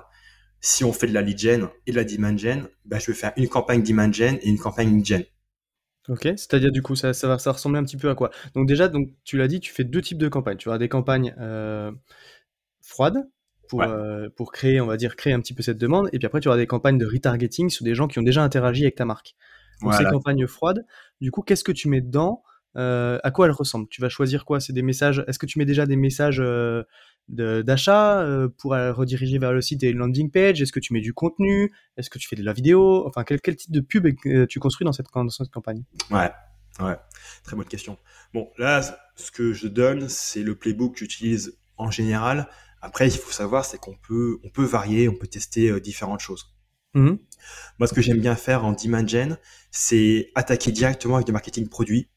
si 0.62 0.84
on 0.84 0.92
fait 0.92 1.08
de 1.08 1.14
la 1.14 1.22
lead 1.22 1.40
gen 1.40 1.70
et 1.86 1.92
de 1.92 1.96
la 1.96 2.04
demand 2.04 2.38
gen, 2.38 2.68
bah, 2.86 3.00
je 3.00 3.08
vais 3.08 3.18
faire 3.18 3.34
une 3.38 3.48
campagne 3.48 3.84
demand 3.84 4.12
gen 4.12 4.38
et 4.42 4.50
une 4.50 4.60
campagne 4.60 4.96
lead 4.96 5.06
gen. 5.06 5.24
Ok, 6.08 6.24
c'est-à-dire 6.24 6.72
du 6.72 6.82
coup, 6.82 6.96
ça, 6.96 7.14
ça 7.14 7.28
va 7.28 7.38
ça 7.38 7.52
ressembler 7.52 7.80
un 7.80 7.84
petit 7.84 7.98
peu 7.98 8.10
à 8.10 8.16
quoi? 8.16 8.32
Donc 8.56 8.68
déjà, 8.68 8.88
donc 8.88 9.10
tu 9.24 9.38
l'as 9.38 9.48
dit, 9.48 9.60
tu 9.60 9.72
fais 9.72 9.84
deux 9.84 10.02
types 10.02 10.18
de 10.18 10.28
campagnes. 10.28 10.58
Tu 10.58 10.72
as 10.72 10.80
des 10.80 10.90
campagnes 10.90 11.36
euh, 11.40 11.92
froides 12.82 13.30
pour, 13.68 13.86
pour 14.36 14.52
créer, 14.52 14.82
on 14.82 14.88
va 14.88 14.98
dire, 14.98 15.16
créer 15.16 15.34
un 15.34 15.40
petit 15.40 15.54
peu 15.54 15.62
cette 15.62 15.78
demande, 15.78 16.10
et 16.12 16.18
puis 16.18 16.26
après 16.26 16.40
tu 16.40 16.48
auras 16.48 16.58
des 16.58 16.66
campagnes 16.66 16.98
de 16.98 17.06
retargeting 17.06 17.70
sur 17.70 17.86
des 17.86 17.94
gens 17.94 18.08
qui 18.08 18.18
ont 18.18 18.24
déjà 18.24 18.44
interagi 18.44 18.82
avec 18.82 18.96
ta 18.96 19.06
marque 19.06 19.36
pour 19.80 19.94
ces 19.94 20.04
campagnes 20.06 20.48
froides. 20.48 20.86
Du 21.22 21.32
coup, 21.32 21.42
qu'est-ce 21.42 21.64
que 21.64 21.72
tu 21.72 21.90
mets 21.90 22.02
dedans 22.02 22.44
euh, 22.76 23.20
À 23.24 23.32
quoi 23.32 23.46
elles 23.46 23.52
ressemblent? 23.52 23.88
Tu 23.90 24.02
vas 24.02 24.10
choisir 24.10 24.46
quoi? 24.46 24.60
C'est 24.60 24.74
des 24.74 24.82
messages 24.82 25.24
Est-ce 25.28 25.40
que 25.40 25.46
tu 25.46 25.60
mets 25.60 25.66
déjà 25.66 25.86
des 25.86 25.96
messages 25.96 26.40
euh, 26.40 26.84
d'achat 27.28 28.22
euh, 28.22 28.50
pour 28.58 28.72
rediriger 28.72 29.40
vers 29.40 29.54
le 29.54 29.62
site 29.62 29.84
et 29.84 29.90
une 29.90 29.98
landing 29.98 30.32
page? 30.32 30.62
Est-ce 30.62 30.72
que 30.72 30.80
tu 30.80 30.94
mets 30.94 31.02
du 31.02 31.14
contenu? 31.14 31.72
Est-ce 31.98 32.10
que 32.10 32.20
tu 32.20 32.28
fais 32.28 32.36
de 32.36 32.44
la 32.44 32.54
vidéo? 32.54 33.08
Enfin, 33.08 33.24
quel, 33.24 33.42
quel 33.42 33.56
type 33.56 33.72
de 33.72 33.82
pub 33.82 34.08
tu 34.48 34.60
construis 34.60 34.86
dans 34.86 34.94
cette, 34.94 35.08
dans 35.14 35.30
cette 35.30 35.52
campagne? 35.52 35.84
Ouais, 36.12 36.32
ouais, 36.80 36.98
très 37.44 37.56
bonne 37.56 37.66
question. 37.68 37.98
Bon, 38.34 38.50
là, 38.58 38.82
ce 39.16 39.32
que 39.32 39.54
je 39.54 39.68
donne, 39.68 40.10
c'est 40.10 40.44
le 40.44 40.56
playbook 40.56 40.94
que 40.94 41.00
j'utilise 41.00 41.58
en 41.78 41.92
général. 41.92 42.48
Après, 42.82 43.08
il 43.08 43.18
faut 43.18 43.32
savoir, 43.32 43.66
c'est 43.66 43.78
qu'on 43.78 43.96
peut, 43.96 44.40
on 44.44 44.50
peut 44.50 44.64
varier, 44.64 45.10
on 45.10 45.16
peut 45.16 45.28
tester 45.28 45.82
différentes 45.82 46.22
choses. 46.22 46.59
Mmh 46.94 47.16
Moi, 47.78 47.88
ce 47.88 47.94
que 47.94 48.02
j'aime 48.02 48.20
bien 48.20 48.36
faire 48.36 48.66
en 48.66 48.74
demand 48.74 49.08
gen, 49.08 49.38
c'est 49.72 50.32
attaquer 50.36 50.72
directement 50.72 51.16
avec 51.16 51.28
du 51.28 51.32
marketing 51.32 51.68
produit. 51.68 52.10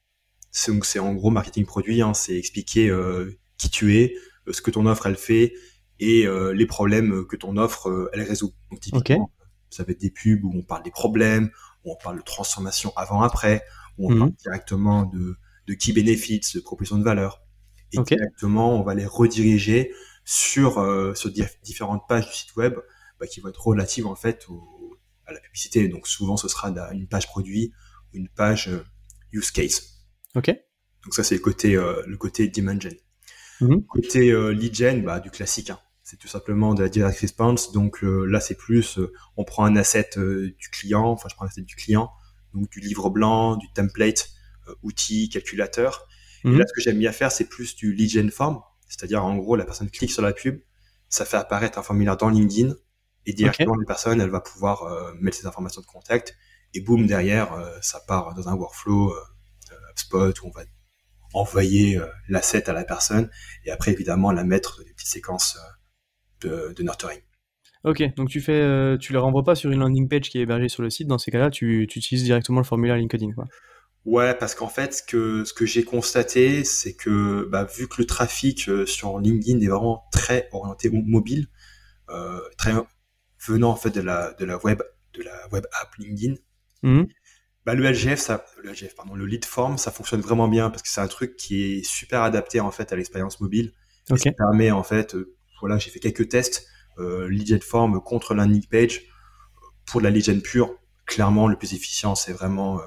Donc, 0.69 0.85
c'est 0.85 0.99
en 0.99 1.15
gros 1.15 1.31
marketing 1.31 1.67
produit, 1.67 2.03
hein, 2.03 2.15
c'est 2.15 2.37
expliquer 2.37 2.89
euh, 2.89 3.39
qui 3.59 3.71
tu 3.71 3.97
es, 3.97 4.15
euh, 4.49 4.53
ce 4.53 4.63
que 4.63 4.71
ton 4.71 4.87
offre 4.87 5.07
elle 5.07 5.17
fait 5.17 5.55
et 5.99 6.27
euh, 6.27 6.53
les 6.53 6.67
problèmes 6.67 7.27
que 7.27 7.37
ton 7.37 7.57
offre 7.57 8.11
elle 8.13 8.23
résout. 8.23 8.53
Donc, 8.71 8.81
typiquement, 8.81 9.31
ça 9.71 9.85
va 9.85 9.93
être 9.93 10.01
des 10.01 10.11
pubs 10.11 10.45
où 10.45 10.53
on 10.55 10.63
parle 10.63 10.83
des 10.83 10.91
problèmes, 10.91 11.51
où 11.85 11.93
on 11.93 11.97
parle 11.97 12.19
de 12.19 12.23
transformation 12.23 12.93
avant-après, 12.97 13.63
où 13.99 14.11
on 14.11 14.15
mmh 14.15 14.19
parle 14.19 14.33
directement 14.33 15.05
de, 15.05 15.37
de 15.67 15.75
key 15.75 15.93
benefits, 15.93 16.41
de 16.55 16.61
proposition 16.61 16.99
de 16.99 17.05
valeur. 17.05 17.43
Et 17.93 17.99
directement, 17.99 18.79
on 18.79 18.83
va 18.83 18.95
les 18.95 19.05
rediriger 19.05 19.93
sur, 20.25 20.75
sur 21.15 21.31
différentes 21.63 22.09
pages 22.09 22.27
du 22.27 22.33
site 22.33 22.57
web 22.57 22.75
bah, 23.23 23.29
qui 23.29 23.39
vont 23.39 23.51
être 23.51 23.65
relatives 23.65 24.09
en 24.09 24.17
fait 24.17 24.49
à 25.27 25.33
la 25.33 25.39
publicité. 25.39 25.87
Donc 25.87 26.09
souvent 26.09 26.37
ce 26.37 26.49
sera 26.49 26.75
une 26.93 27.07
page 27.07 27.29
produit 27.29 27.73
ou 28.13 28.17
une 28.17 28.29
page 28.29 28.69
euh, 28.69 28.85
use 29.31 29.53
case. 29.53 30.03
Ok. 30.35 30.49
Donc 31.05 31.15
ça 31.15 31.23
c'est 31.23 31.37
le 31.37 31.41
côté 31.41 31.77
euh, 31.77 32.03
le 32.05 32.17
côté 32.17 32.49
demand 32.49 32.81
gen. 32.81 32.97
Mm-hmm. 33.61 33.87
Côté 33.87 34.33
euh, 34.33 34.49
lead 34.49 34.75
gen, 34.75 35.05
bah, 35.05 35.21
du 35.21 35.31
classique. 35.31 35.71
Hein. 35.71 35.79
C'est 36.03 36.17
tout 36.17 36.27
simplement 36.27 36.75
de 36.75 36.83
la 36.83 36.89
direct 36.89 37.21
response. 37.21 37.71
Donc 37.71 38.03
là 38.03 38.41
c'est 38.41 38.57
plus, 38.57 38.99
on 39.37 39.45
prend 39.45 39.65
un 39.65 39.77
asset 39.77 40.11
du 40.17 40.69
client, 40.73 41.07
enfin 41.07 41.29
je 41.31 41.37
prends 41.37 41.45
un 41.45 41.49
asset 41.49 41.63
du 41.63 41.77
client, 41.77 42.11
donc 42.55 42.69
du 42.71 42.81
livre 42.81 43.09
blanc, 43.09 43.57
du 43.57 43.73
template, 43.73 44.31
outil, 44.83 45.29
calculateur. 45.29 46.09
Et 46.45 46.49
mm-hmm. 46.49 46.59
là 46.59 46.65
ce 46.67 46.73
que 46.73 46.81
j'aime 46.81 46.99
bien 46.99 47.13
faire 47.13 47.31
c'est 47.31 47.49
plus 47.49 47.77
du 47.77 47.95
lead 47.95 48.11
gen 48.11 48.33
form, 48.33 48.61
c'est-à-dire 48.89 49.25
en 49.25 49.37
gros 49.37 49.55
la 49.55 49.65
personne 49.65 49.91
clique 49.91 50.11
sur 50.11 50.23
la 50.23 50.33
pub, 50.33 50.61
ça 51.09 51.25
fait 51.25 51.37
apparaître 51.37 51.79
un 51.79 51.83
formulaire 51.85 52.17
dans 52.17 52.29
LinkedIn 52.29 52.75
et 53.27 53.33
directement, 53.33 53.75
okay. 53.75 53.85
personne, 53.87 54.21
elle 54.21 54.31
va 54.31 54.41
pouvoir 54.41 54.83
euh, 54.83 55.13
mettre 55.21 55.37
ses 55.37 55.47
informations 55.47 55.81
de 55.81 55.87
contact. 55.87 56.37
Et 56.75 56.81
boum, 56.81 57.07
derrière, 57.07 57.53
euh, 57.53 57.77
ça 57.81 58.01
part 58.07 58.35
dans 58.35 58.49
un 58.49 58.55
workflow 58.55 59.13
euh, 59.13 59.91
HubSpot 59.91 60.43
où 60.43 60.47
on 60.49 60.51
va 60.51 60.63
envoyer 61.35 61.99
l'asset 62.29 62.69
à 62.69 62.75
la 62.75 62.85
personne 62.85 63.31
et 63.65 63.71
après, 63.71 63.91
évidemment, 63.91 64.33
la 64.33 64.45
mettre 64.45 64.85
des 64.85 64.93
petites 64.93 65.09
séquences 65.09 65.59
de, 66.43 66.75
de 66.77 66.83
nurturing. 66.83 67.21
Ok, 67.85 68.03
donc 68.17 68.29
tu 68.29 68.43
fais, 68.43 68.99
tu 68.99 69.13
les 69.13 69.19
renvoies 69.19 69.43
pas 69.43 69.55
sur 69.55 69.71
une 69.71 69.81
landing 69.81 70.09
page 70.09 70.29
qui 70.29 70.39
est 70.39 70.43
hébergée 70.43 70.69
sur 70.69 70.83
le 70.83 70.91
site. 70.91 71.09
Dans 71.09 71.17
ces 71.17 71.31
cas-là, 71.31 71.49
tu, 71.51 71.87
tu 71.89 72.01
utilises 72.01 72.25
directement 72.25 72.61
le 72.61 72.67
formulaire 72.67 72.97
LinkedIn, 72.97 73.33
quoi. 73.33 73.47
Ouais, 74.05 74.35
parce 74.35 74.55
qu'en 74.55 74.69
fait, 74.69 74.95
ce 74.95 75.03
que, 75.03 75.45
ce 75.45 75.55
que 75.55 75.65
j'ai 75.65 75.85
constaté, 75.85 76.65
c'est 76.65 76.95
que 76.95 77.49
bah, 77.51 77.65
vu 77.65 77.89
que 77.89 77.95
le 77.99 78.07
trafic 78.07 78.69
sur 78.85 79.19
LinkedIn 79.19 79.61
est 79.61 79.69
vraiment 79.69 80.05
très 80.13 80.49
orienté 80.53 80.91
mobile, 80.91 81.47
euh, 82.11 82.41
très 82.59 82.73
venant 83.47 83.71
en 83.71 83.77
fait 83.77 83.91
de 83.91 84.01
la, 84.01 84.33
de 84.35 84.45
la 84.45 84.59
web, 84.59 84.83
de 85.15 85.23
la 85.23 85.49
web 85.53 85.65
app 85.81 85.95
LinkedIn, 85.99 86.35
mhm. 86.83 87.09
bah, 87.67 87.75
le 87.75 87.85
LGF, 87.85 88.19
ça, 88.19 88.45
le 88.63 88.73
LGF, 88.73 88.95
pardon, 88.95 89.15
le 89.15 89.27
lead 89.27 89.45
form, 89.45 89.79
ça 89.79 89.91
fonctionne 89.91 90.21
vraiment 90.21 90.49
bien 90.49 90.71
parce 90.71 90.83
que 90.83 90.89
c'est 90.89 91.01
un 91.01 91.09
truc 91.09 91.37
qui 91.37 91.79
est 91.79 91.83
super 91.85 92.23
adapté 92.23 92.61
en 92.61 92.71
fait 92.71 92.93
à 92.93 92.97
l'expérience 92.97 93.41
mobile. 93.41 93.73
Et 94.13 94.19
ça 94.19 94.33
permet 94.33 94.71
en 94.71 94.83
fait, 94.83 95.15
euh, 95.15 95.35
voilà, 95.61 95.79
j'ai 95.79 95.91
fait 95.91 96.01
quelques 96.01 96.29
tests, 96.29 96.67
euh, 96.99 97.29
lead 97.29 97.63
form 97.63 98.01
contre 98.03 98.35
landing 98.35 98.67
page. 98.67 99.03
Pour 99.87 100.01
la 100.01 100.11
lead 100.11 100.25
gen 100.25 100.43
pure, 100.43 100.75
clairement, 101.07 101.49
le 101.49 101.57
plus 101.57 101.75
efficient, 101.75 102.15
c'est 102.15 102.33
vraiment 102.33 102.81
euh, 102.81 102.85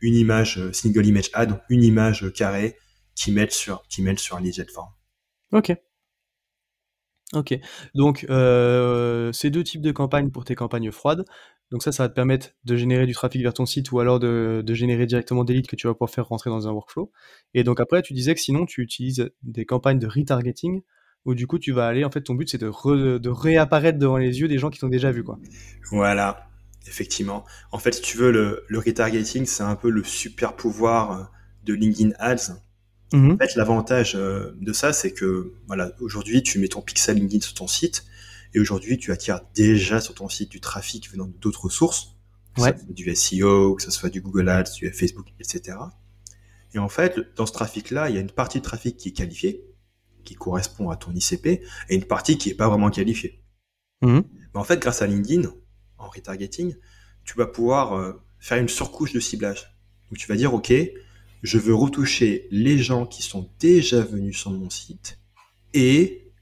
une 0.00 0.14
image 0.14 0.58
euh, 0.58 0.72
single 0.72 1.06
image 1.06 1.30
ad, 1.32 1.50
donc 1.50 1.60
une 1.68 1.82
image 1.82 2.32
carrée 2.32 2.76
qui 3.14 3.32
met 3.32 3.48
sur, 3.50 3.82
qui 3.88 4.02
met 4.02 4.16
sur 4.16 4.36
un 4.36 4.40
lead 4.40 4.54
gen 4.54 4.68
form. 4.68 4.90
Ok. 5.52 5.72
Ok. 7.34 7.58
Donc, 7.94 8.26
ces 9.32 9.50
deux 9.50 9.64
types 9.64 9.82
de 9.82 9.92
campagnes 9.92 10.30
pour 10.30 10.44
tes 10.44 10.54
campagnes 10.54 10.90
froides. 10.90 11.24
Donc 11.70 11.82
ça, 11.82 11.92
ça 11.92 12.04
va 12.04 12.08
te 12.08 12.14
permettre 12.14 12.50
de 12.64 12.76
générer 12.76 13.06
du 13.06 13.14
trafic 13.14 13.42
vers 13.42 13.54
ton 13.54 13.66
site 13.66 13.90
ou 13.90 13.98
alors 13.98 14.20
de, 14.20 14.62
générer 14.68 15.06
directement 15.06 15.44
des 15.44 15.54
leads 15.54 15.68
que 15.68 15.76
tu 15.76 15.86
vas 15.86 15.94
pouvoir 15.94 16.10
faire 16.10 16.28
rentrer 16.28 16.50
dans 16.50 16.68
un 16.68 16.70
workflow. 16.70 17.10
Et 17.54 17.64
donc 17.64 17.80
après, 17.80 18.02
tu 18.02 18.12
disais 18.12 18.34
que 18.34 18.40
sinon, 18.40 18.66
tu 18.66 18.82
utilises 18.82 19.30
des 19.42 19.64
campagnes 19.64 19.98
de 19.98 20.06
retargeting 20.06 20.82
où 21.24 21.34
du 21.34 21.46
coup, 21.46 21.58
tu 21.58 21.72
vas 21.72 21.86
aller, 21.86 22.04
en 22.04 22.10
fait, 22.10 22.20
ton 22.20 22.34
but, 22.34 22.48
c'est 22.50 22.58
de, 22.58 23.18
de 23.18 23.28
réapparaître 23.28 23.98
devant 23.98 24.18
les 24.18 24.40
yeux 24.40 24.48
des 24.48 24.58
gens 24.58 24.68
qui 24.70 24.78
t'ont 24.78 24.88
déjà 24.88 25.10
vu, 25.10 25.24
quoi. 25.24 25.38
Voilà, 25.90 26.48
effectivement. 26.86 27.44
En 27.72 27.78
fait, 27.78 27.92
si 27.92 28.02
tu 28.02 28.18
veux, 28.18 28.30
le, 28.30 28.64
le 28.68 28.78
retargeting, 28.78 29.46
c'est 29.46 29.62
un 29.62 29.74
peu 29.74 29.88
le 29.88 30.04
super 30.04 30.54
pouvoir 30.54 31.32
de 31.64 31.72
LinkedIn 31.72 32.10
Ads 32.18 32.60
Mhm. 33.12 33.32
En 33.32 33.36
fait, 33.36 33.54
l'avantage 33.54 34.14
euh, 34.14 34.52
de 34.60 34.72
ça, 34.72 34.92
c'est 34.92 35.12
que 35.12 35.52
voilà, 35.66 35.92
aujourd'hui, 36.00 36.42
tu 36.42 36.58
mets 36.58 36.68
ton 36.68 36.80
pixel 36.80 37.16
LinkedIn 37.16 37.40
sur 37.40 37.54
ton 37.54 37.66
site 37.66 38.04
et 38.54 38.60
aujourd'hui, 38.60 38.98
tu 38.98 39.12
attires 39.12 39.40
déjà 39.54 40.00
sur 40.00 40.14
ton 40.14 40.28
site 40.28 40.50
du 40.50 40.60
trafic 40.60 41.10
venant 41.10 41.30
d'autres 41.40 41.68
sources, 41.68 42.16
que 42.54 42.62
soit 42.62 42.92
du 42.92 43.14
SEO, 43.14 43.74
que 43.74 43.82
ce 43.82 43.90
soit 43.90 44.10
du 44.10 44.20
Google 44.20 44.48
Ads, 44.48 44.72
du 44.76 44.90
Facebook, 44.92 45.26
etc. 45.40 45.76
Et 46.72 46.78
en 46.78 46.88
fait, 46.88 47.18
dans 47.36 47.46
ce 47.46 47.52
trafic-là, 47.52 48.10
il 48.10 48.14
y 48.14 48.18
a 48.18 48.20
une 48.20 48.30
partie 48.30 48.58
de 48.58 48.64
trafic 48.64 48.96
qui 48.96 49.08
est 49.08 49.12
qualifiée, 49.12 49.64
qui 50.24 50.34
correspond 50.34 50.90
à 50.90 50.96
ton 50.96 51.12
ICP, 51.12 51.46
et 51.46 51.94
une 51.94 52.04
partie 52.04 52.38
qui 52.38 52.50
est 52.50 52.54
pas 52.54 52.68
vraiment 52.68 52.90
qualifiée. 52.90 53.42
Mhm. 54.02 54.24
Mais 54.54 54.60
en 54.60 54.64
fait, 54.64 54.80
grâce 54.80 55.02
à 55.02 55.06
LinkedIn, 55.06 55.48
en 55.98 56.08
retargeting, 56.08 56.74
tu 57.24 57.36
vas 57.36 57.46
pouvoir 57.46 57.94
euh, 57.94 58.12
faire 58.38 58.58
une 58.58 58.68
surcouche 58.68 59.12
de 59.12 59.20
ciblage. 59.20 59.76
Donc 60.10 60.18
tu 60.18 60.28
vas 60.28 60.36
dire, 60.36 60.54
OK, 60.54 60.72
je 61.44 61.58
veux 61.58 61.74
retoucher 61.74 62.48
les 62.50 62.78
gens 62.78 63.04
qui 63.04 63.22
sont 63.22 63.50
déjà 63.60 64.00
venus 64.00 64.38
sur 64.38 64.50
mon 64.50 64.70
site 64.70 65.18
et 65.74 66.32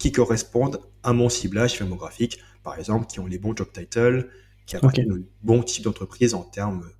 qui 0.00 0.10
correspondent 0.10 0.80
à 1.04 1.12
mon 1.12 1.28
ciblage 1.28 1.74
firmographique, 1.74 2.40
par 2.64 2.76
exemple, 2.76 3.06
qui 3.06 3.20
ont 3.20 3.26
les 3.26 3.38
bons 3.38 3.54
job 3.54 3.68
titles, 3.72 4.28
qui 4.66 4.74
appartiennent 4.74 5.12
au 5.12 5.18
bon 5.42 5.62
type 5.62 5.84
d'entreprise 5.84 6.34
en 6.34 6.42
termes 6.42 6.90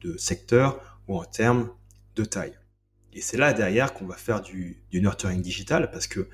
de 0.00 0.16
secteur 0.16 1.02
ou 1.06 1.18
en 1.18 1.24
termes 1.24 1.70
de 2.14 2.24
taille. 2.24 2.58
Et 3.12 3.20
c'est 3.20 3.36
là 3.36 3.52
derrière 3.52 3.92
qu'on 3.92 4.06
va 4.06 4.16
faire 4.16 4.40
du, 4.40 4.82
du 4.90 5.02
nurturing 5.02 5.42
digital 5.42 5.90
parce 5.90 6.06
que 6.06 6.30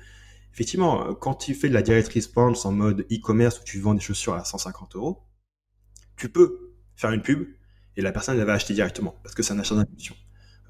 effectivement, 0.53 1.13
quand 1.15 1.33
tu 1.33 1.55
fais 1.55 1.67
de 1.67 1.73
la 1.73 1.81
direct 1.81 2.07
response 2.07 2.65
en 2.65 2.71
mode 2.71 3.01
e-commerce 3.11 3.59
où 3.59 3.65
tu 3.65 3.81
vends 3.81 3.95
des 3.95 3.99
chaussures 3.99 4.35
à 4.35 4.45
150 4.45 4.95
euros, 4.95 5.23
tu 6.15 6.29
peux 6.29 6.73
faire 6.95 7.11
une 7.11 7.21
pub 7.21 7.49
et 7.97 8.01
la 8.01 8.13
personne 8.13 8.39
elle 8.39 8.45
va 8.45 8.53
acheter 8.53 8.73
directement 8.73 9.19
parce 9.23 9.35
que 9.35 9.43
c'est 9.43 9.51
un 9.51 9.59
achat 9.59 9.75
d'impulsion. 9.75 10.15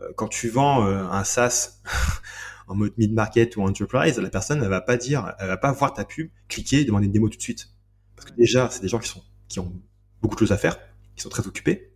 Euh, 0.04 0.14
quand 0.16 0.28
tu 0.28 0.50
vends 0.50 0.86
euh, 0.86 1.04
un 1.06 1.24
SaaS 1.24 1.82
en 2.68 2.76
mode 2.76 2.94
mid-market 2.98 3.56
ou 3.58 3.62
enterprise, 3.62 4.18
la 4.20 4.30
personne 4.30 4.62
elle 4.62 4.70
va 4.70 4.82
pas 4.82 4.98
dire, 4.98 5.36
elle 5.40 5.48
va 5.48 5.58
pas 5.58 5.72
voir 5.72 5.94
ta 5.94 6.06
pub, 6.06 6.30
cliquer, 6.48 6.86
demander 6.86 7.06
une 7.06 7.12
démo 7.12 7.30
tout 7.30 7.38
de 7.38 7.42
suite. 7.42 7.70
Parce 8.16 8.30
que 8.30 8.36
déjà, 8.36 8.70
c'est 8.70 8.82
des 8.82 8.88
gens 8.88 9.00
qui 9.00 9.10
sont 9.10 9.24
qui 9.48 9.60
ont 9.60 9.74
beaucoup 10.22 10.36
de 10.36 10.40
choses 10.40 10.52
à 10.52 10.58
faire, 10.58 10.80
qui 11.16 11.24
sont 11.24 11.30
très 11.30 11.46
occupés. 11.46 11.94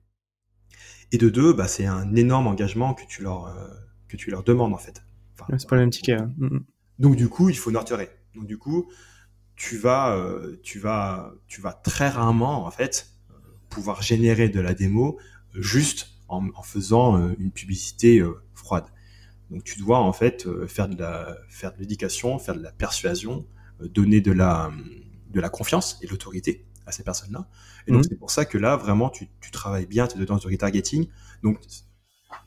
Et 1.11 1.17
de 1.17 1.29
deux, 1.29 1.53
bah, 1.53 1.67
c'est 1.67 1.85
un 1.85 2.15
énorme 2.15 2.47
engagement 2.47 2.93
que 2.93 3.03
tu 3.07 3.23
leur 3.23 3.47
euh, 3.47 3.67
que 4.07 4.17
tu 4.17 4.29
leur 4.29 4.43
demandes 4.43 4.73
en 4.73 4.77
fait. 4.77 5.01
Enfin, 5.33 5.45
c'est 5.57 5.69
pas 5.69 5.75
le 5.75 5.81
même 5.81 5.89
ticket. 5.89 6.13
Hein. 6.13 6.33
Mm, 6.37 6.45
mm. 6.47 6.65
Donc 6.99 7.15
du 7.15 7.29
coup, 7.29 7.49
il 7.49 7.57
faut 7.57 7.71
nurturer. 7.71 8.09
Donc 8.35 8.45
du 8.45 8.57
coup, 8.57 8.91
tu 9.55 9.77
vas, 9.77 10.15
euh, 10.15 10.59
tu 10.63 10.79
vas, 10.79 11.33
tu 11.47 11.61
vas 11.61 11.73
très 11.73 12.09
rarement 12.09 12.65
en 12.65 12.71
fait 12.71 13.11
pouvoir 13.69 14.01
générer 14.01 14.49
de 14.49 14.59
la 14.59 14.73
démo 14.73 15.19
juste 15.53 16.16
en, 16.27 16.47
en 16.55 16.63
faisant 16.63 17.19
euh, 17.21 17.33
une 17.39 17.51
publicité 17.51 18.23
froide. 18.53 18.85
Donc 19.49 19.63
tu 19.63 19.79
dois 19.79 19.99
en 19.99 20.11
fait 20.13 20.45
faire 20.67 20.89
de 20.89 20.97
la, 20.97 21.37
faire 21.49 21.73
de 21.73 21.79
l'éducation, 21.79 22.37
faire 22.37 22.55
de 22.55 22.61
la 22.61 22.71
persuasion, 22.73 23.45
donner 23.79 24.19
de 24.21 24.31
la, 24.33 24.71
de 25.29 25.39
la 25.39 25.49
confiance 25.49 25.99
et 26.01 26.05
de 26.05 26.11
l'autorité 26.11 26.65
à 26.85 26.91
ces 26.91 27.03
personnes-là. 27.03 27.47
Et 27.87 27.91
donc 27.91 28.01
Mhm. 28.03 28.07
c'est 28.09 28.17
pour 28.17 28.31
ça 28.31 28.43
que 28.45 28.57
là 28.57 28.75
vraiment 28.75 29.09
tu, 29.09 29.29
tu 29.39 29.51
travailles 29.51 29.85
bien 29.85 30.05
tes 30.07 30.19
dans 30.25 30.37
du 30.37 30.47
retargeting. 30.47 31.07
Donc 31.43 31.59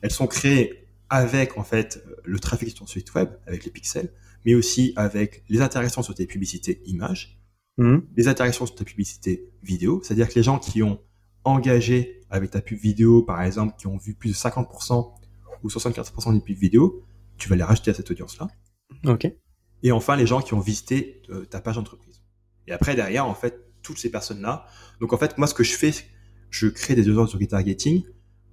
elles 0.01 0.11
sont 0.11 0.27
créées 0.27 0.87
avec 1.09 1.57
en 1.57 1.63
fait 1.63 2.03
le 2.23 2.39
trafic 2.39 2.69
sur 2.69 2.79
ton 2.79 2.87
site 2.87 3.13
web, 3.15 3.29
avec 3.47 3.65
les 3.65 3.71
pixels, 3.71 4.13
mais 4.45 4.53
aussi 4.53 4.93
avec 4.95 5.43
les 5.49 5.61
interactions 5.61 6.03
sur 6.03 6.13
tes 6.13 6.27
publicités 6.27 6.81
images, 6.85 7.39
Mhm. 7.77 8.03
les 8.15 8.27
interactions 8.27 8.65
sur 8.67 8.75
tes 8.75 8.85
publicités 8.85 9.49
vidéo, 9.63 10.01
c'est-à-dire 10.03 10.29
que 10.29 10.35
les 10.35 10.43
gens 10.43 10.59
qui 10.59 10.83
ont 10.83 10.99
engagé 11.43 12.21
avec 12.29 12.51
ta 12.51 12.61
pub 12.61 12.79
vidéo, 12.79 13.23
par 13.23 13.41
exemple, 13.41 13.75
qui 13.77 13.87
ont 13.87 13.97
vu 13.97 14.13
plus 14.13 14.29
de 14.29 14.35
50% 14.35 15.13
ou 15.63 15.67
74% 15.67 16.33
des 16.33 16.39
pubs 16.39 16.57
vidéo, 16.57 17.05
tu 17.37 17.49
vas 17.49 17.55
les 17.55 17.63
rajouter 17.63 17.91
à 17.91 17.93
cette 17.93 18.09
audience-là. 18.09 18.47
Ok. 19.05 19.31
Et 19.83 19.91
enfin, 19.91 20.15
les 20.15 20.27
gens 20.27 20.41
qui 20.41 20.53
ont 20.53 20.59
visité 20.59 21.21
euh, 21.29 21.45
ta 21.45 21.59
page 21.59 21.75
d'entreprise. 21.75 22.21
Et 22.67 22.71
après, 22.71 22.95
derrière, 22.95 23.25
en 23.25 23.33
fait, 23.33 23.71
toutes 23.81 23.97
ces 23.97 24.11
personnes-là. 24.11 24.65
Donc, 24.99 25.13
en 25.13 25.17
fait, 25.17 25.37
moi, 25.37 25.47
ce 25.47 25.53
que 25.53 25.63
je 25.63 25.75
fais, 25.75 25.91
je 26.49 26.67
crée 26.67 26.95
des 26.95 27.09
audiences 27.09 27.33
de 27.33 27.39
retargeting 27.39 28.03